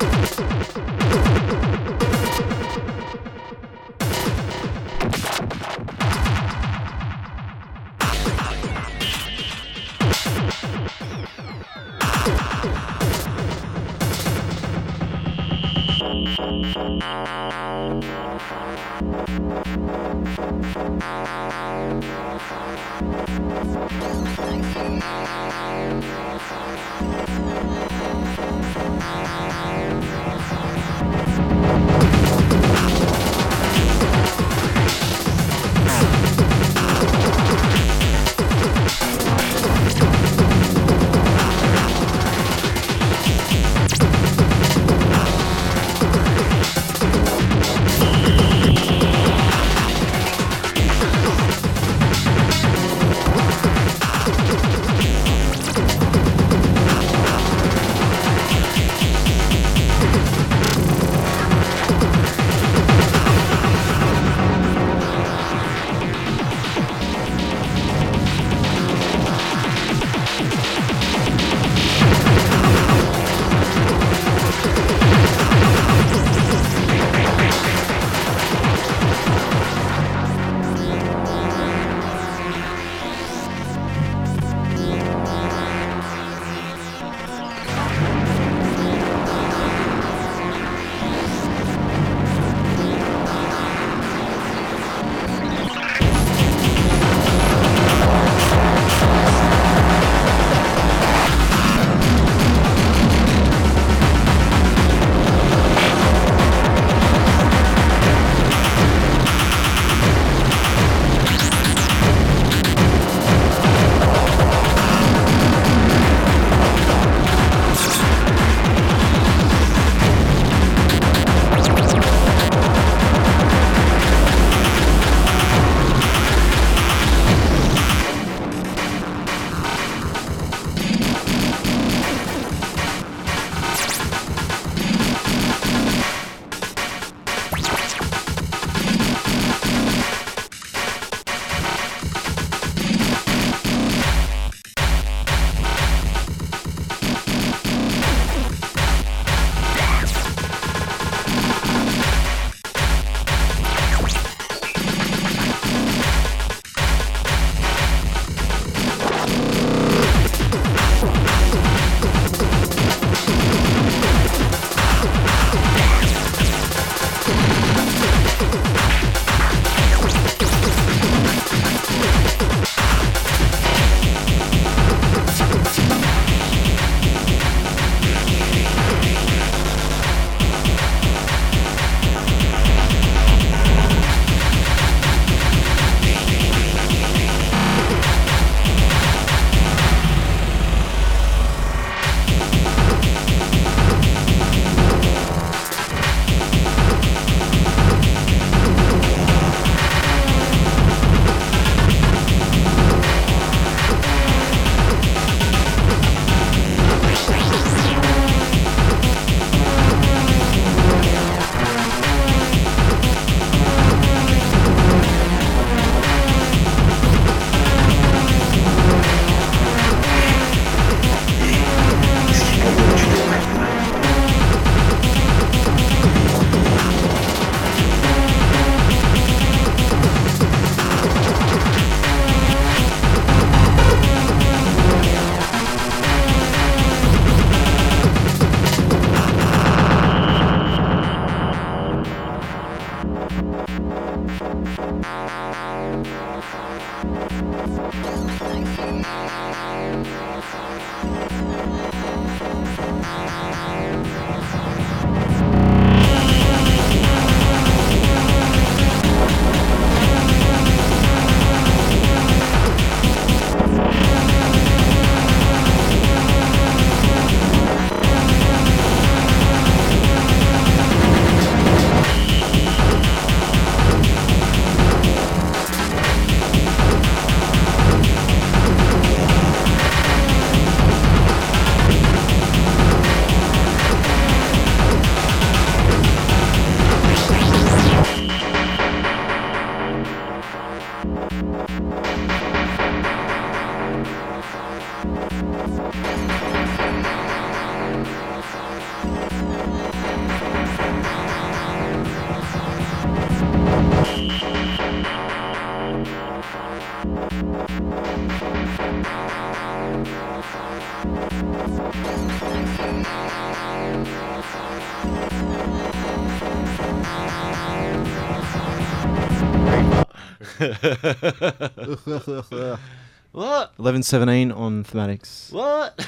What? 323.33 323.75
11.17 323.77 324.55
on 324.55 324.83
Thematics. 324.83 325.51
What? 325.51 326.07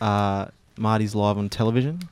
Uh, 0.00 0.46
Marty's 0.76 1.14
live 1.14 1.38
on 1.38 1.48
television. 1.48 1.98
Do 1.98 2.08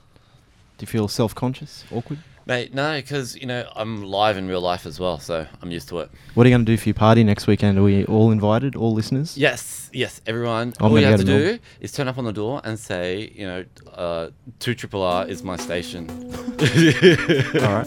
you 0.81 0.87
feel 0.87 1.07
self-conscious, 1.07 1.85
awkward? 1.93 2.19
Mate, 2.47 2.75
no, 2.75 2.97
because 2.97 3.37
you 3.37 3.47
know 3.47 3.67
I'm 3.75 4.05
live 4.05 4.37
in 4.37 4.49
real 4.49 4.61
life 4.61 4.85
as 4.85 5.01
well, 5.01 5.19
so 5.19 5.47
I'm 5.63 5.71
used 5.71 5.89
to 5.89 6.01
it. 6.01 6.11
What 6.35 6.45
are 6.45 6.49
you 6.51 6.55
going 6.55 6.65
to 6.67 6.73
do 6.73 6.77
for 6.77 6.89
your 6.89 6.95
party 6.95 7.25
next 7.25 7.47
weekend? 7.47 7.79
Are 7.79 7.83
we 7.83 8.05
all 8.05 8.31
invited, 8.33 8.77
all 8.77 8.93
listeners? 8.93 9.39
Yes, 9.39 9.89
yes, 9.95 10.21
everyone. 10.27 10.75
I'm 10.79 10.93
all 10.93 10.99
you 10.99 11.07
have 11.07 11.21
to 11.21 11.25
do 11.27 11.59
is 11.81 11.93
turn 11.93 12.07
up 12.07 12.19
on 12.19 12.25
the 12.25 12.33
door 12.33 12.61
and 12.65 12.79
say, 12.79 13.33
you 13.35 13.47
know, 13.47 13.65
uh, 13.95 14.29
two 14.59 14.75
triple 14.75 15.03
R 15.03 15.27
is 15.27 15.43
my 15.43 15.57
station. 15.57 16.11
All 16.11 17.75
right. 17.75 17.87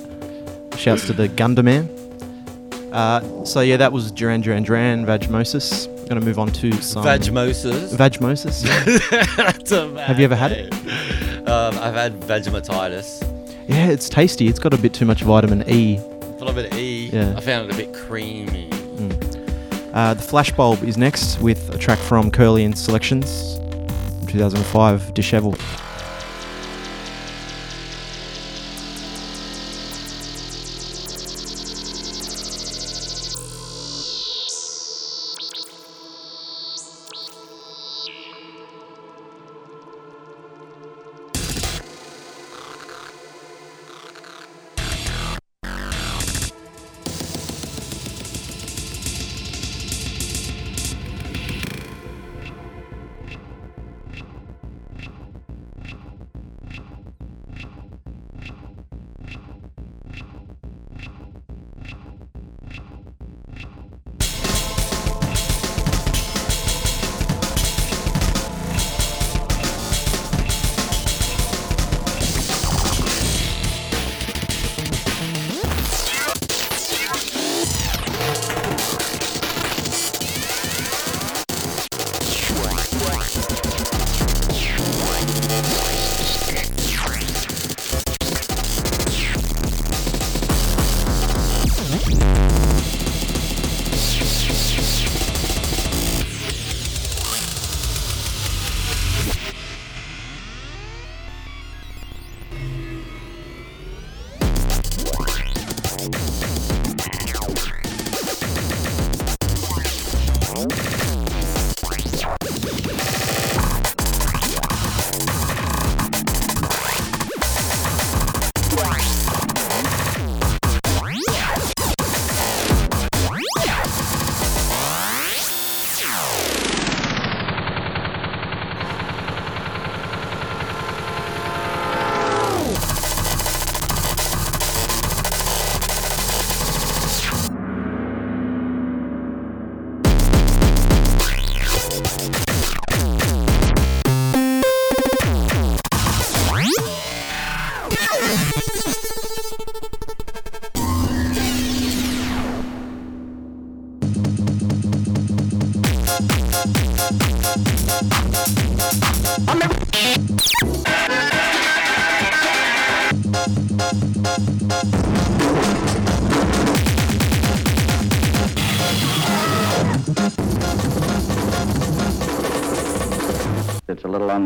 Shouts 0.78 1.08
to 1.08 1.14
the 1.14 1.28
Gunda 1.28 1.62
Man. 1.64 2.07
Uh, 2.92 3.44
so 3.46 3.62
yeah, 3.62 3.78
that 3.78 3.92
was 3.92 4.12
Duran 4.12 4.42
Duran 4.42 4.64
Duran 4.64 5.06
Vagmosis. 5.06 5.88
Going 6.08 6.22
to 6.22 6.26
move 6.26 6.40
on 6.40 6.48
to 6.54 6.72
some 6.82 7.04
Vagmosis? 7.04 7.94
Vagmosis. 7.96 8.64
yeah. 9.98 10.06
Have 10.08 10.20
you 10.20 10.26
ever 10.26 10.36
had 10.36 10.54
it? 10.54 10.74
Um, 11.48 11.78
I've 11.80 11.94
had 11.96 12.20
Vegematitis. 12.22 13.24
Yeah, 13.68 13.88
it's 13.90 14.08
tasty. 14.08 14.48
It's 14.48 14.60
got 14.60 14.74
a 14.74 14.78
bit 14.78 14.94
too 14.94 15.06
much 15.06 15.24
vitamin 15.24 15.64
E. 15.70 15.98
A 15.98 16.02
little 16.40 16.54
bit 16.54 16.72
of 16.72 16.78
E. 16.78 17.08
Yeah. 17.08 17.34
I 17.36 17.42
found 17.42 17.70
it 17.70 17.74
a 17.74 17.78
bit 17.78 17.94
creamy. 17.94 18.70
Uh, 19.94 20.14
the 20.14 20.22
Flashbulb 20.22 20.84
is 20.84 20.96
next 20.96 21.42
with 21.42 21.74
a 21.74 21.78
track 21.78 21.98
from 21.98 22.30
Kirlian 22.30 22.78
Selections, 22.78 23.56
2005, 24.28 25.14
Disheveled. 25.16 25.60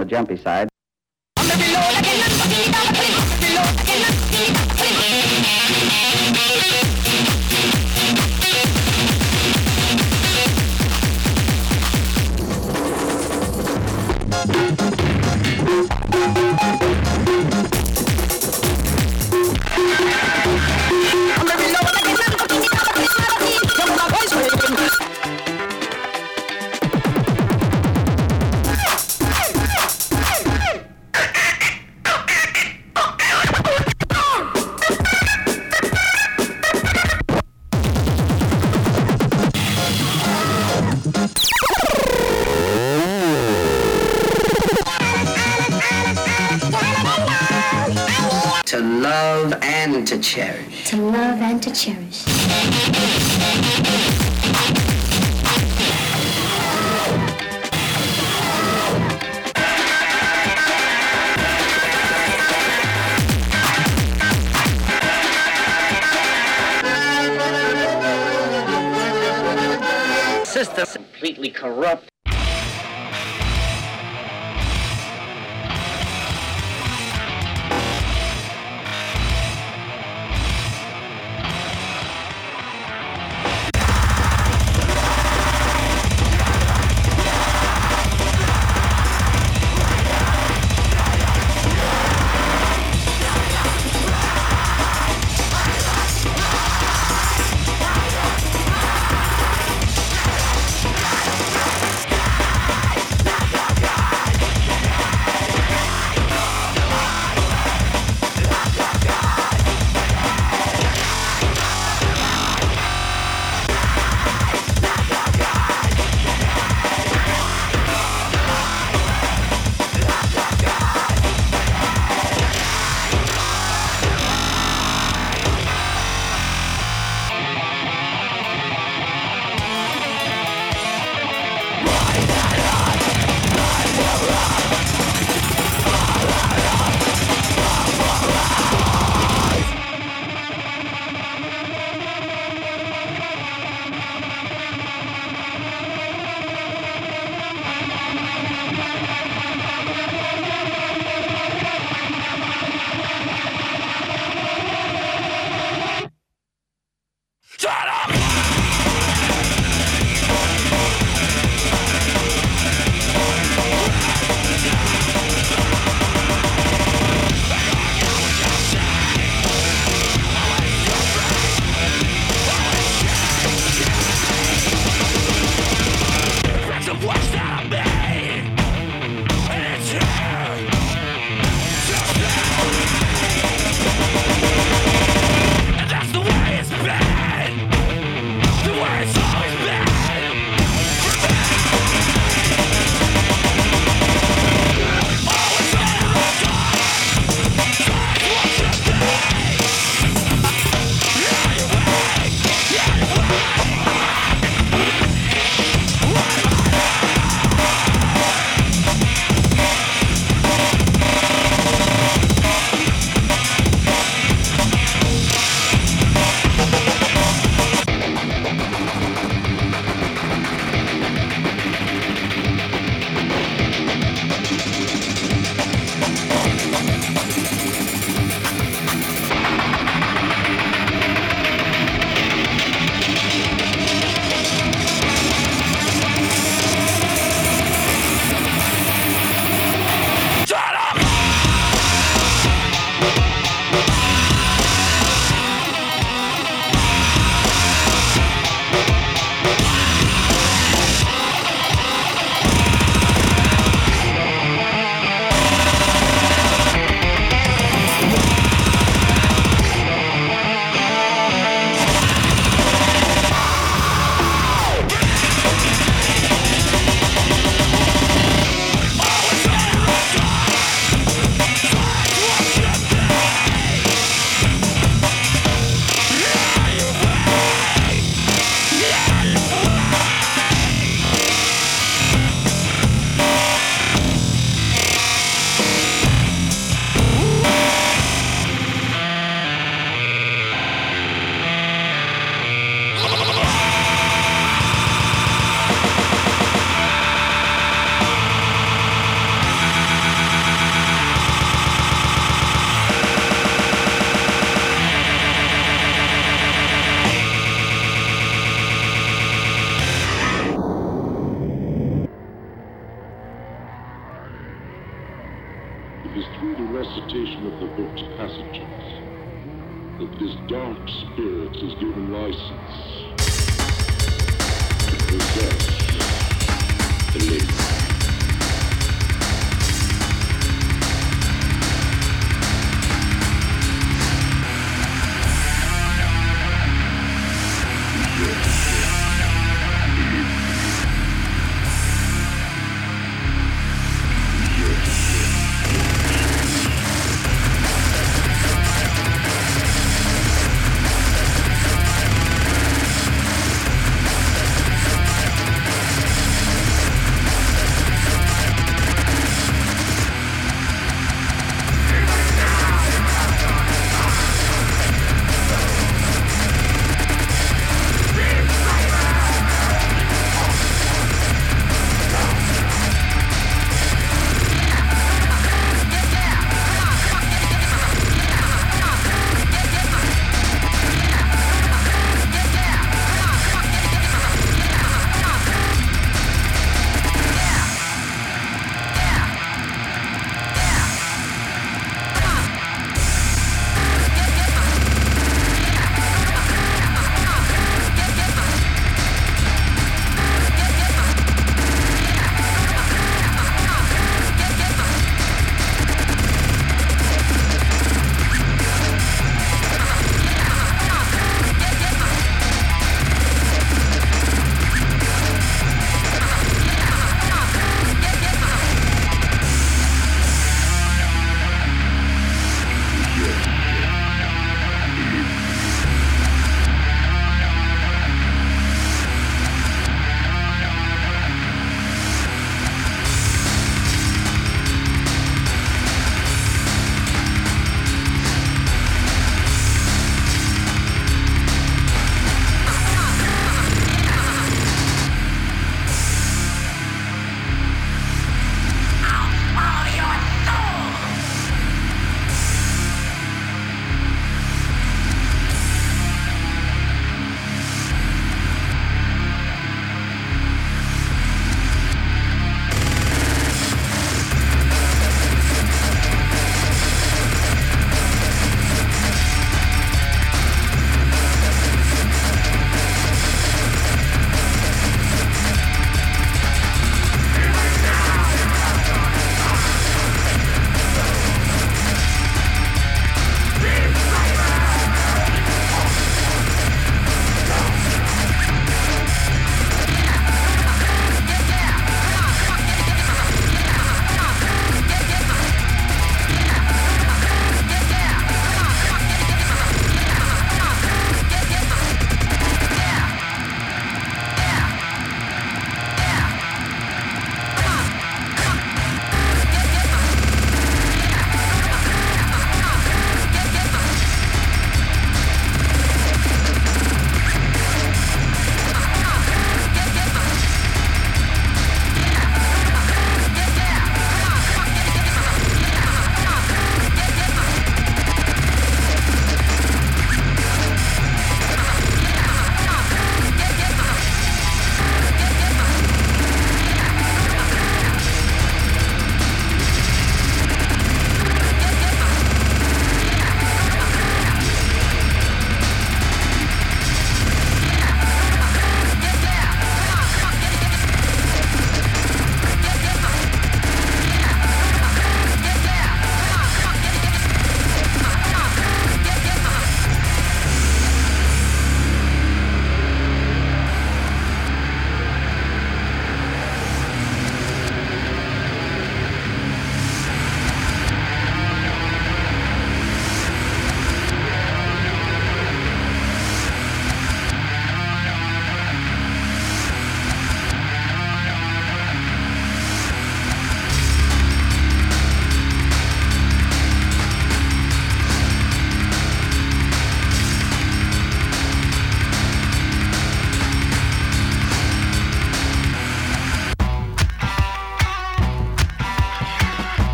The 0.00 0.06
jumpy 0.06 0.36
side. 0.36 0.69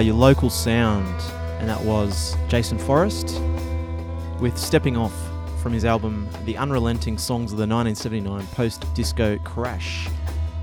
Your 0.00 0.14
local 0.14 0.50
sound, 0.50 1.20
and 1.58 1.68
that 1.68 1.80
was 1.82 2.36
Jason 2.48 2.78
Forrest 2.78 3.40
with 4.40 4.56
Stepping 4.56 4.96
Off 4.96 5.14
from 5.60 5.72
his 5.72 5.84
album 5.84 6.28
The 6.44 6.56
Unrelenting 6.56 7.18
Songs 7.18 7.52
of 7.52 7.58
the 7.58 7.66
1979 7.66 8.46
Post 8.48 8.92
Disco 8.94 9.36
Crash. 9.38 10.08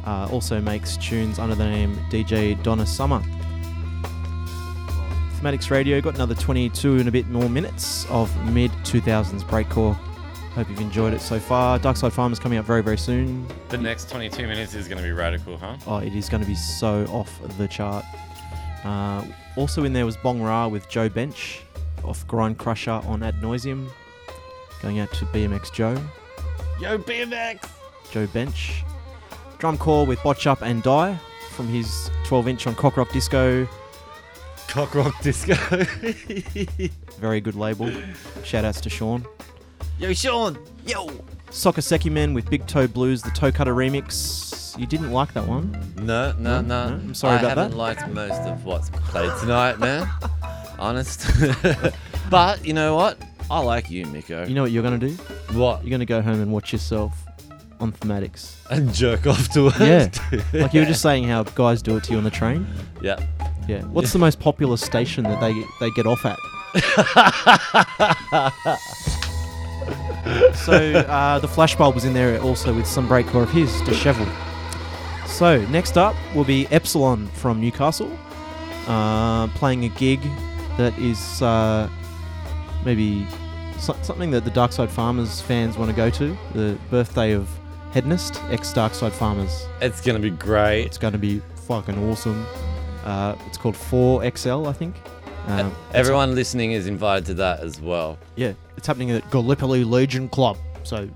Uh, 0.06 0.28
also 0.32 0.60
makes 0.62 0.98
tunes 0.98 1.38
under 1.40 1.56
the 1.56 1.66
name 1.66 1.96
DJ 2.10 2.62
Donna 2.64 2.86
Summer. 2.86 3.22
Thematics 5.40 5.70
Radio 5.70 6.02
got 6.02 6.16
another 6.16 6.34
22 6.34 6.98
and 6.98 7.08
a 7.08 7.12
bit 7.12 7.28
more 7.28 7.50
minutes 7.50 8.06
of 8.10 8.36
mid 8.52 8.72
2000s 8.84 9.44
breakcore. 9.44 9.94
Hope 10.56 10.70
you've 10.70 10.82
enjoyed 10.82 11.14
it 11.14 11.22
so 11.22 11.40
far. 11.40 11.78
Darkside 11.78 12.12
Farmers 12.12 12.40
coming 12.40 12.58
up 12.58 12.66
very, 12.66 12.82
very 12.82 12.98
soon. 12.98 13.48
The 13.70 13.78
next 13.78 14.10
22 14.10 14.48
minutes 14.48 14.74
is 14.74 14.88
going 14.88 14.98
to 14.98 15.04
be 15.04 15.12
radical, 15.12 15.58
huh? 15.58 15.78
Oh, 15.86 15.98
it 15.98 16.16
is 16.16 16.30
going 16.30 16.42
to 16.42 16.48
be 16.48 16.56
so 16.56 17.06
off 17.12 17.40
the 17.60 17.68
chart. 17.68 18.04
Uh, 18.84 19.24
also 19.56 19.84
in 19.84 19.94
there 19.94 20.06
was 20.06 20.18
Bong-Ra 20.18 20.68
with 20.68 20.88
Jo 20.90 21.10
Bench 21.10 21.62
off 22.04 22.26
Grind 22.28 22.58
Crusher 22.58 22.92
on 22.92 23.24
Ad 23.24 23.36
Noiseam. 23.42 23.90
Going 24.82 25.00
out 25.00 25.12
to 25.14 25.26
BMX 25.26 25.74
Joe. 25.74 25.98
Yo, 26.80 26.98
BMX! 26.98 27.70
Jo 28.12 28.28
Bench. 28.28 28.84
Drumcorps 29.58 30.08
with 30.08 30.22
Botch 30.22 30.46
Up 30.46 30.62
and 30.62 30.84
Die 30.84 31.20
from 31.52 31.68
his 31.68 32.12
12 32.26 32.48
inch 32.48 32.68
on 32.68 32.76
Cock 32.76 32.98
Rock 32.98 33.12
Disco. 33.12 33.68
Cock 34.68 34.94
Rock 34.94 35.20
Disco. 35.24 35.56
Very 37.20 37.42
good 37.42 37.56
label. 37.56 37.92
Shout 38.44 38.64
outs 38.64 38.80
to 38.82 38.90
Sean. 38.90 39.26
Yo, 39.98 40.14
Sean! 40.14 40.60
Yo! 40.86 41.10
Sokuseki 41.50 42.12
Men 42.12 42.34
with 42.34 42.50
Big 42.50 42.66
Toe 42.68 42.88
Blues, 42.88 43.22
the 43.22 43.32
Toecutter 43.32 43.74
remix. 43.74 44.78
You 44.78 44.86
didn't 44.86 45.12
like 45.12 45.34
that 45.34 45.48
one? 45.48 45.76
No, 45.98 46.34
no, 46.38 46.62
no. 46.62 46.84
I'm 46.84 47.16
sorry 47.16 47.36
I 47.36 47.40
about 47.40 47.58
haven't 47.58 47.72
that. 47.72 47.78
liked 47.78 48.08
most 48.10 48.42
of 48.42 48.64
what's 48.66 48.90
played 48.90 49.32
tonight, 49.40 49.80
man. 49.80 50.08
Honest. 50.80 51.26
but 52.30 52.64
you 52.66 52.74
know 52.74 52.96
what? 52.96 53.18
I 53.50 53.60
like 53.60 53.90
you, 53.90 54.06
Miko. 54.06 54.46
You 54.46 54.54
know 54.54 54.62
what 54.64 54.72
you're 54.72 54.84
going 54.84 55.00
to 55.00 55.08
do? 55.08 55.14
What? 55.58 55.82
You're 55.84 55.90
going 55.90 56.02
to 56.02 56.06
go 56.06 56.22
home 56.22 56.42
and 56.42 56.52
watch 56.52 56.74
yourself 56.74 57.26
on 57.80 57.92
Thematics. 57.92 58.56
And 58.70 58.94
jerk 58.94 59.26
off 59.26 59.50
to 59.54 59.68
it. 59.68 59.80
Yeah. 59.80 60.10
like 60.62 60.74
you 60.74 60.82
were 60.82 60.86
just 60.86 61.02
saying 61.02 61.24
how 61.24 61.44
guys 61.44 61.82
do 61.82 61.98
it 61.98 62.04
to 62.06 62.12
you 62.12 62.18
on 62.18 62.24
the 62.24 62.30
train. 62.30 62.68
Yeah. 63.02 63.26
Yeah. 63.68 63.82
What's 63.86 64.14
the 64.14 64.20
most 64.20 64.40
popular 64.40 64.78
station 64.78 65.24
that 65.24 65.40
they 65.40 65.54
they 65.80 65.92
get 65.92 66.06
off 66.06 66.26
at? 66.26 66.38
So 70.54 70.74
uh, 71.08 71.40
the 71.40 71.48
flashbulb 71.48 71.96
was 71.96 72.06
in 72.06 72.14
there 72.14 72.40
also 72.42 72.74
with 72.74 72.88
some 72.88 73.08
breakcore 73.08 73.44
of 73.44 73.52
his, 73.52 73.82
Disheveled. 73.82 74.30
So 75.28 75.62
next 75.68 75.98
up 75.98 76.16
will 76.36 76.44
be 76.44 76.68
Epsilon 76.68 77.28
from 77.28 77.60
Newcastle, 77.62 78.18
uh, 78.88 79.48
playing 79.50 79.86
a 79.86 79.90
gig 79.90 80.22
that 80.78 80.98
is 80.98 81.42
uh, 81.42 81.90
maybe 82.86 83.28
so- 83.78 83.98
something 84.02 84.32
that 84.32 84.46
the 84.46 84.52
Darkside 84.52 84.90
Farmers 84.90 85.42
fans 85.42 85.78
want 85.78 85.90
to 85.90 85.96
go 85.96 86.10
to. 86.10 86.38
The 86.54 86.78
birthday 86.90 87.34
of 87.34 87.48
Hedonist, 87.94 88.42
ex 88.52 88.74
Darkside 88.74 89.12
Farmers. 89.12 89.66
It's 89.82 90.02
going 90.02 90.22
to 90.22 90.22
be 90.22 90.36
great. 90.36 90.86
It's 90.86 90.98
going 90.98 91.14
to 91.14 91.20
be 91.20 91.42
fucking 91.68 91.98
awesome. 92.10 92.46
Uh, 93.04 93.36
it's 93.48 93.58
called 93.58 93.76
4XL, 93.76 94.68
I 94.68 94.74
think. 94.74 94.96
Um, 95.48 95.74
Everyone 95.94 96.36
listening 96.36 96.74
is 96.74 96.88
invited 96.88 97.26
to 97.28 97.34
that 97.36 97.62
as 97.62 97.80
well. 97.80 98.18
yeah, 98.36 98.54
it's 98.76 98.86
happening 98.86 99.12
at 99.12 99.30
Gallipoli 99.32 99.84
Legion 99.84 100.28
Club. 100.30 100.58
So 100.84 101.10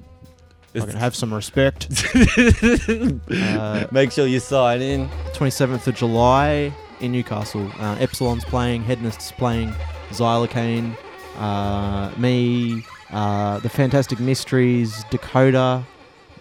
I 0.73 0.79
can 0.79 0.89
have 0.95 1.15
some 1.15 1.33
respect. 1.33 1.87
Uh, 3.31 3.87
Make 3.91 4.11
sure 4.11 4.25
you 4.27 4.39
sign 4.39 4.81
in. 4.81 5.09
27th 5.33 5.87
of 5.87 5.95
July 5.95 6.73
in 6.99 7.11
Newcastle. 7.11 7.69
Uh, 7.79 7.95
Epsilon's 7.99 8.45
playing, 8.45 8.83
Hedonist's 8.83 9.31
playing, 9.33 9.73
Xylocaine, 10.11 10.95
uh, 11.37 12.11
me, 12.17 12.83
uh, 13.11 13.59
the 13.59 13.69
Fantastic 13.69 14.19
Mysteries, 14.19 15.03
Dakota, 15.09 15.83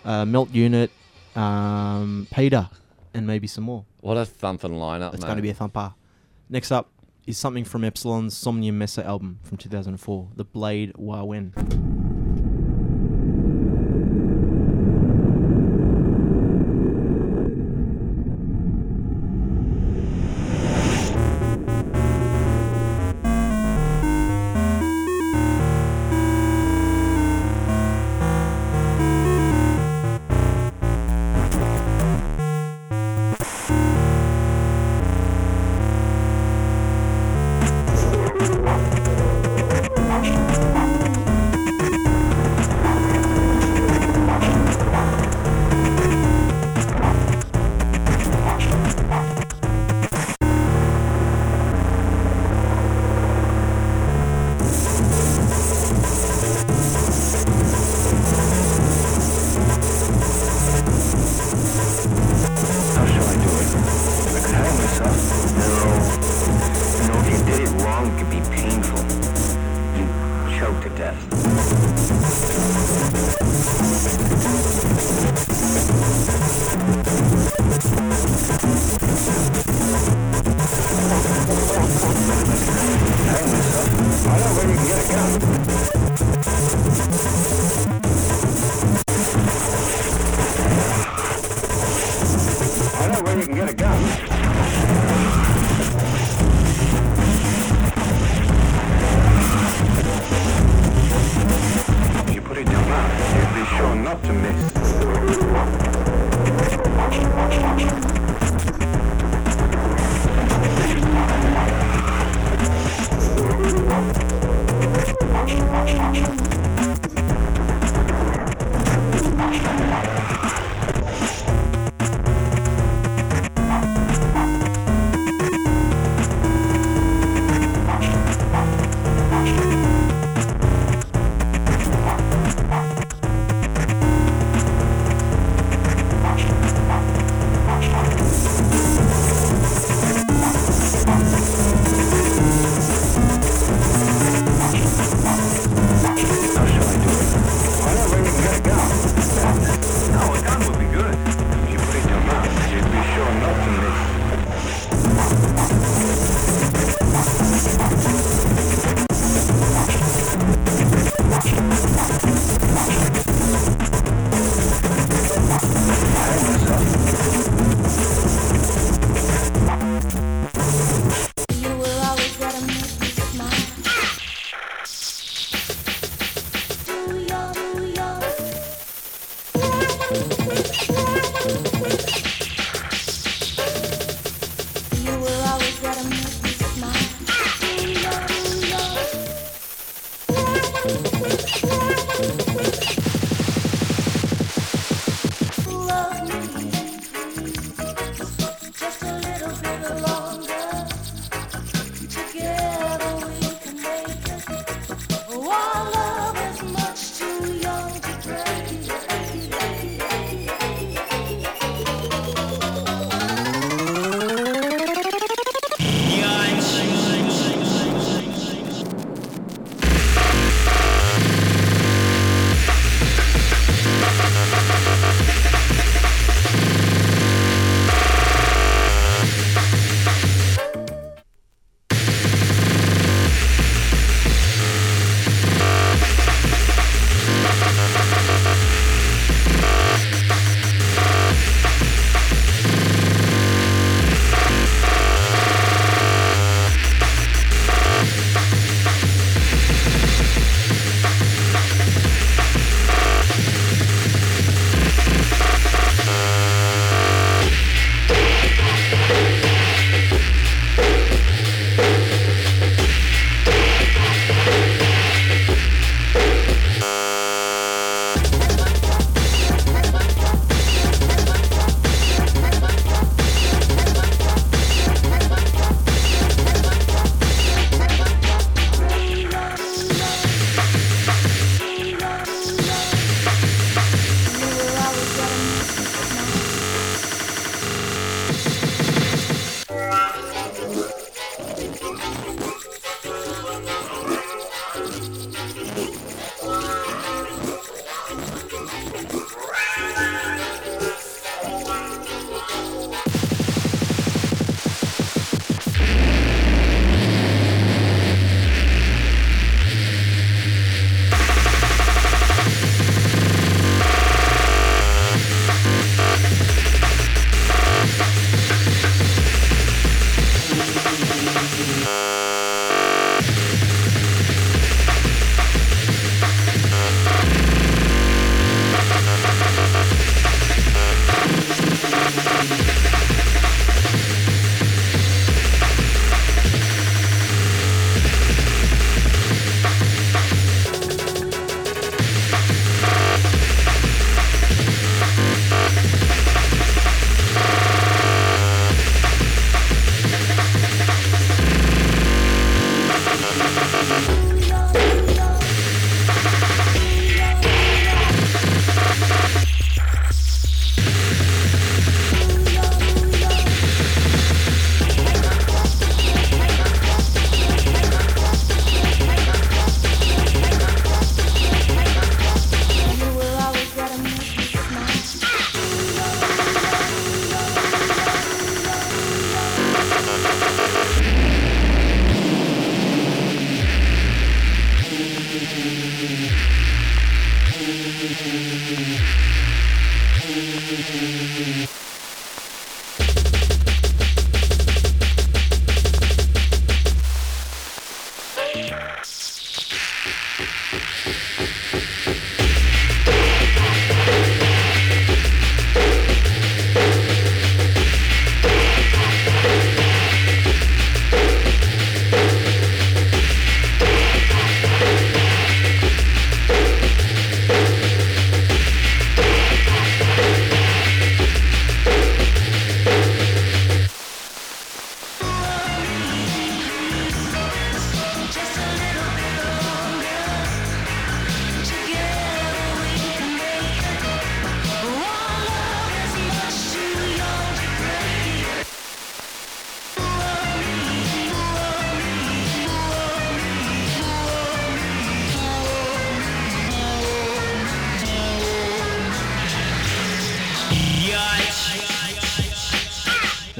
uh, 0.04 0.24
Melt 0.24 0.50
Unit, 0.50 0.90
um, 1.36 2.26
Peter, 2.32 2.68
and 3.14 3.26
maybe 3.26 3.46
some 3.46 3.64
more. 3.64 3.84
What 4.00 4.16
a 4.16 4.24
thumping 4.24 4.72
lineup, 4.72 5.12
It's 5.14 5.22
mate. 5.22 5.26
going 5.28 5.36
to 5.36 5.42
be 5.42 5.50
a 5.50 5.54
thumper. 5.54 5.92
Next 6.48 6.70
up 6.72 6.88
is 7.30 7.38
something 7.38 7.64
from 7.64 7.84
Epsilon's 7.84 8.36
Somnium 8.36 8.76
Mesa 8.76 9.06
album 9.06 9.38
from 9.44 9.56
2004, 9.56 10.30
The 10.34 10.44
Blade 10.44 10.92
Wah-wen. 10.96 11.99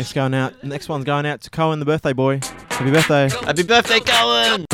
Next 0.01 0.14
going 0.14 0.32
out. 0.32 0.64
Next 0.64 0.89
one's 0.89 1.05
going 1.05 1.27
out 1.27 1.43
to 1.43 1.51
Cohen, 1.51 1.78
the 1.78 1.85
birthday 1.85 2.14
boy. 2.14 2.40
Happy 2.70 2.90
birthday! 2.90 3.28
Happy 3.28 3.62
birthday, 3.62 4.01
Cohen! 4.01 4.64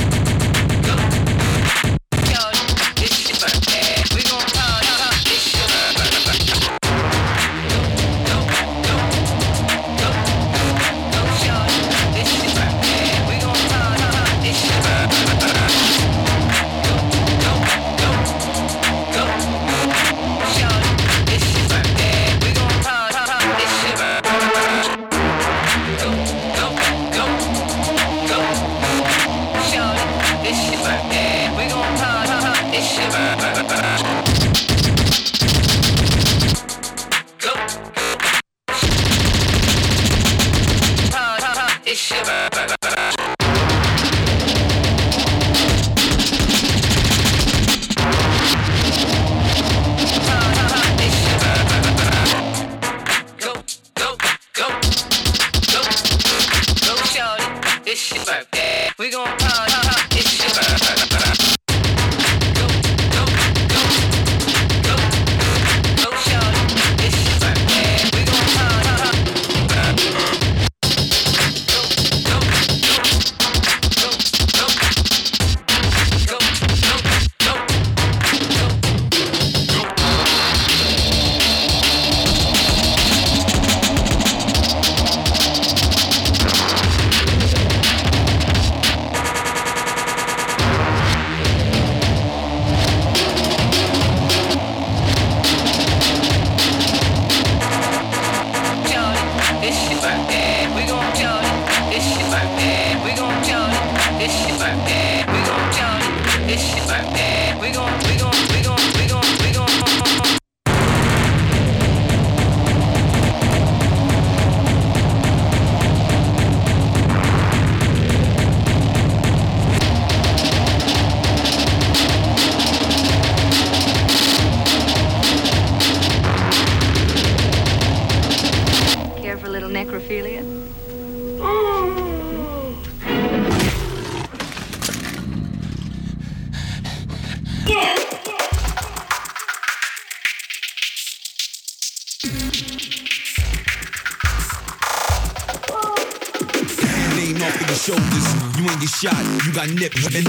Shot, 149.75 150.26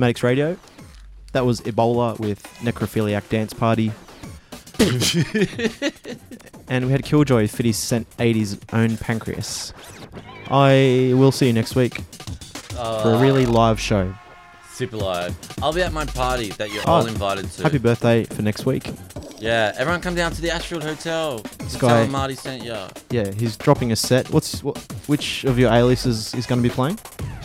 Whoa. 0.00 0.06
Thematics 0.12 0.22
Radio. 0.22 0.56
That 1.32 1.46
was 1.46 1.60
Ebola 1.60 2.18
with 2.18 2.42
Necrophiliac 2.60 3.28
Dance 3.28 3.52
Party. 3.52 3.92
and 6.68 6.86
we 6.86 6.92
had 6.92 7.04
Kill-Joy 7.04 7.46
50 7.48 7.72
Cent 7.72 8.06
Ate 8.18 8.36
His 8.36 8.58
own 8.72 8.96
Pancreas. 8.96 9.72
I 10.48 11.12
will 11.14 11.30
see 11.32 11.46
you 11.46 11.52
next 11.52 11.76
week 11.76 12.00
for 12.00 13.12
a 13.14 13.18
really 13.20 13.44
uh, 13.46 13.50
live 13.50 13.78
show. 13.78 14.12
Super 14.72 14.96
live. 14.96 15.36
I'll 15.62 15.72
be 15.72 15.82
at 15.82 15.92
my 15.92 16.06
party 16.06 16.48
that 16.52 16.72
you're 16.72 16.82
Oh, 16.86 16.92
all 16.92 17.06
invited 17.06 17.50
to. 17.52 17.62
Happy 17.62 17.78
birthday 17.78 18.24
for 18.24 18.40
next 18.42 18.64
week. 18.64 18.90
Yeah, 19.38 19.72
everyone 19.76 20.00
come 20.00 20.14
down 20.14 20.32
to 20.32 20.40
the 20.40 20.50
Ashfield 20.50 20.82
Hotel. 20.82 21.38
This 21.58 21.76
guy- 21.76 22.06
Marty 22.06 22.34
sent 22.34 22.64
ya. 22.64 22.88
Yeah, 23.10 23.30
he's 23.32 23.56
dropping 23.56 23.92
a 23.92 23.96
set. 23.96 24.30
What's 24.30 24.64
what, 24.64 24.78
which 25.06 25.44
of 25.44 25.58
your 25.58 25.70
A-listers 25.72 26.34
is 26.34 26.46
going 26.46 26.62
to 26.62 26.68
be 26.68 26.74
playing? 26.74 26.98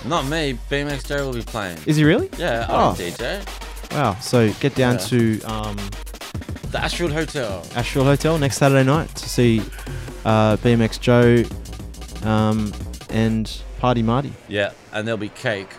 Not 0.07 0.25
me. 0.27 0.57
BMX 0.69 1.07
Joe 1.07 1.25
will 1.27 1.33
be 1.33 1.41
playing. 1.41 1.77
Is 1.85 1.95
he 1.97 2.03
really? 2.03 2.29
Yeah, 2.37 2.65
Oh. 2.69 2.89
I'm 2.91 2.95
DJ. 2.95 3.43
Wow. 3.91 4.15
So 4.21 4.51
get 4.59 4.75
down 4.75 4.93
Yeah. 4.95 4.99
to 4.99 5.41
um, 5.43 5.77
The 6.71 6.79
Ashfield 6.83 7.11
Hotel. 7.11 7.65
Ashfield 7.75 8.05
Hotel 8.05 8.37
next 8.37 8.57
Saturday 8.57 8.83
night 8.83 9.09
to 9.15 9.29
see 9.29 9.61
uh, 10.25 10.57
BMX 10.57 10.99
Joe 10.99 11.43
um, 12.27 12.71
and 13.09 13.51
Party 13.79 14.03
Marty. 14.03 14.33
Yeah, 14.47 14.71
and 14.93 15.07
there'll 15.07 15.17
be 15.17 15.29
cake. 15.29 15.69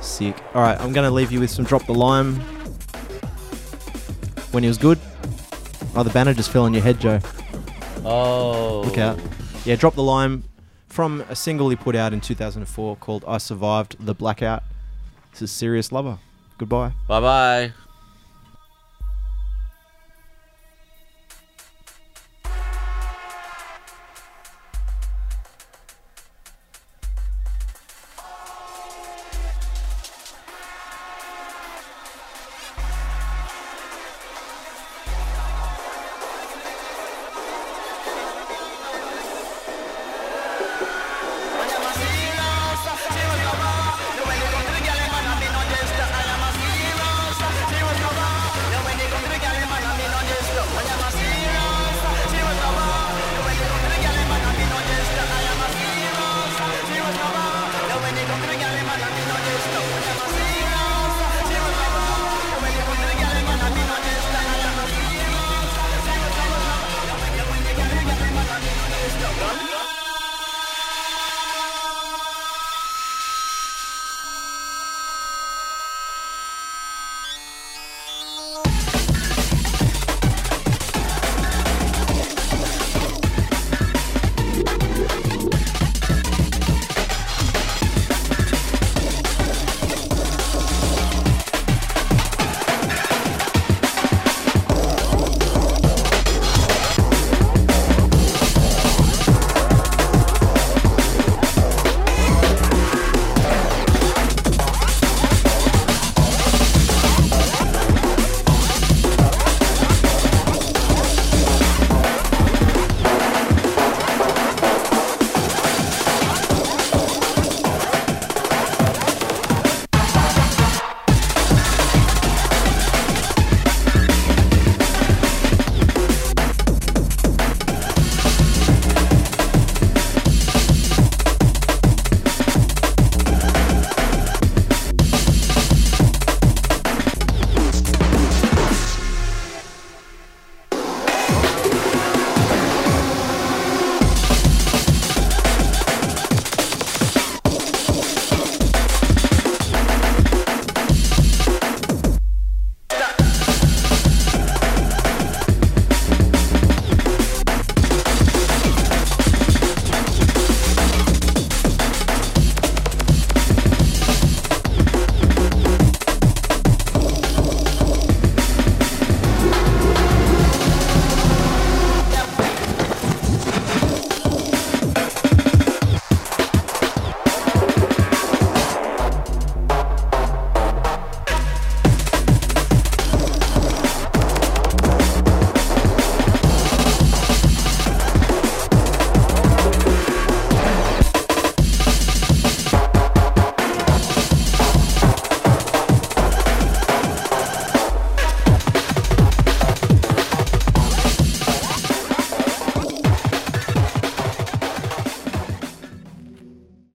Sick. 0.00 0.36
All 0.54 0.62
right, 0.62 0.78
I'm 0.80 0.92
going 0.92 1.06
to 1.08 1.14
leave 1.14 1.32
you 1.32 1.40
with 1.40 1.50
some 1.50 1.64
Drop 1.64 1.86
the 1.86 1.94
Lime. 1.94 2.36
When 4.52 4.62
he 4.62 4.68
was 4.68 4.78
good. 4.78 4.98
Oh, 5.96 6.02
the 6.02 6.10
banner 6.10 6.34
just 6.34 6.50
fell 6.50 6.64
on 6.64 6.74
your 6.74 6.82
head, 6.82 7.00
Joe. 7.00 7.18
Oh. 8.04 8.82
Look 8.84 8.98
out. 8.98 9.18
Yeah, 9.64 9.76
Drop 9.76 9.94
the 9.94 10.02
Lime 10.02 10.44
from 10.94 11.22
a 11.28 11.34
single 11.34 11.68
he 11.70 11.76
put 11.76 11.96
out 11.96 12.12
in 12.12 12.20
2004 12.20 12.96
called 12.96 13.24
I 13.26 13.38
Survived 13.38 13.96
the 13.98 14.14
Blackout. 14.14 14.62
This 15.32 15.42
is 15.42 15.50
Serious 15.50 15.90
Lover. 15.90 16.18
Goodbye. 16.56 16.92
Bye 17.08 17.20
bye. 17.20 17.72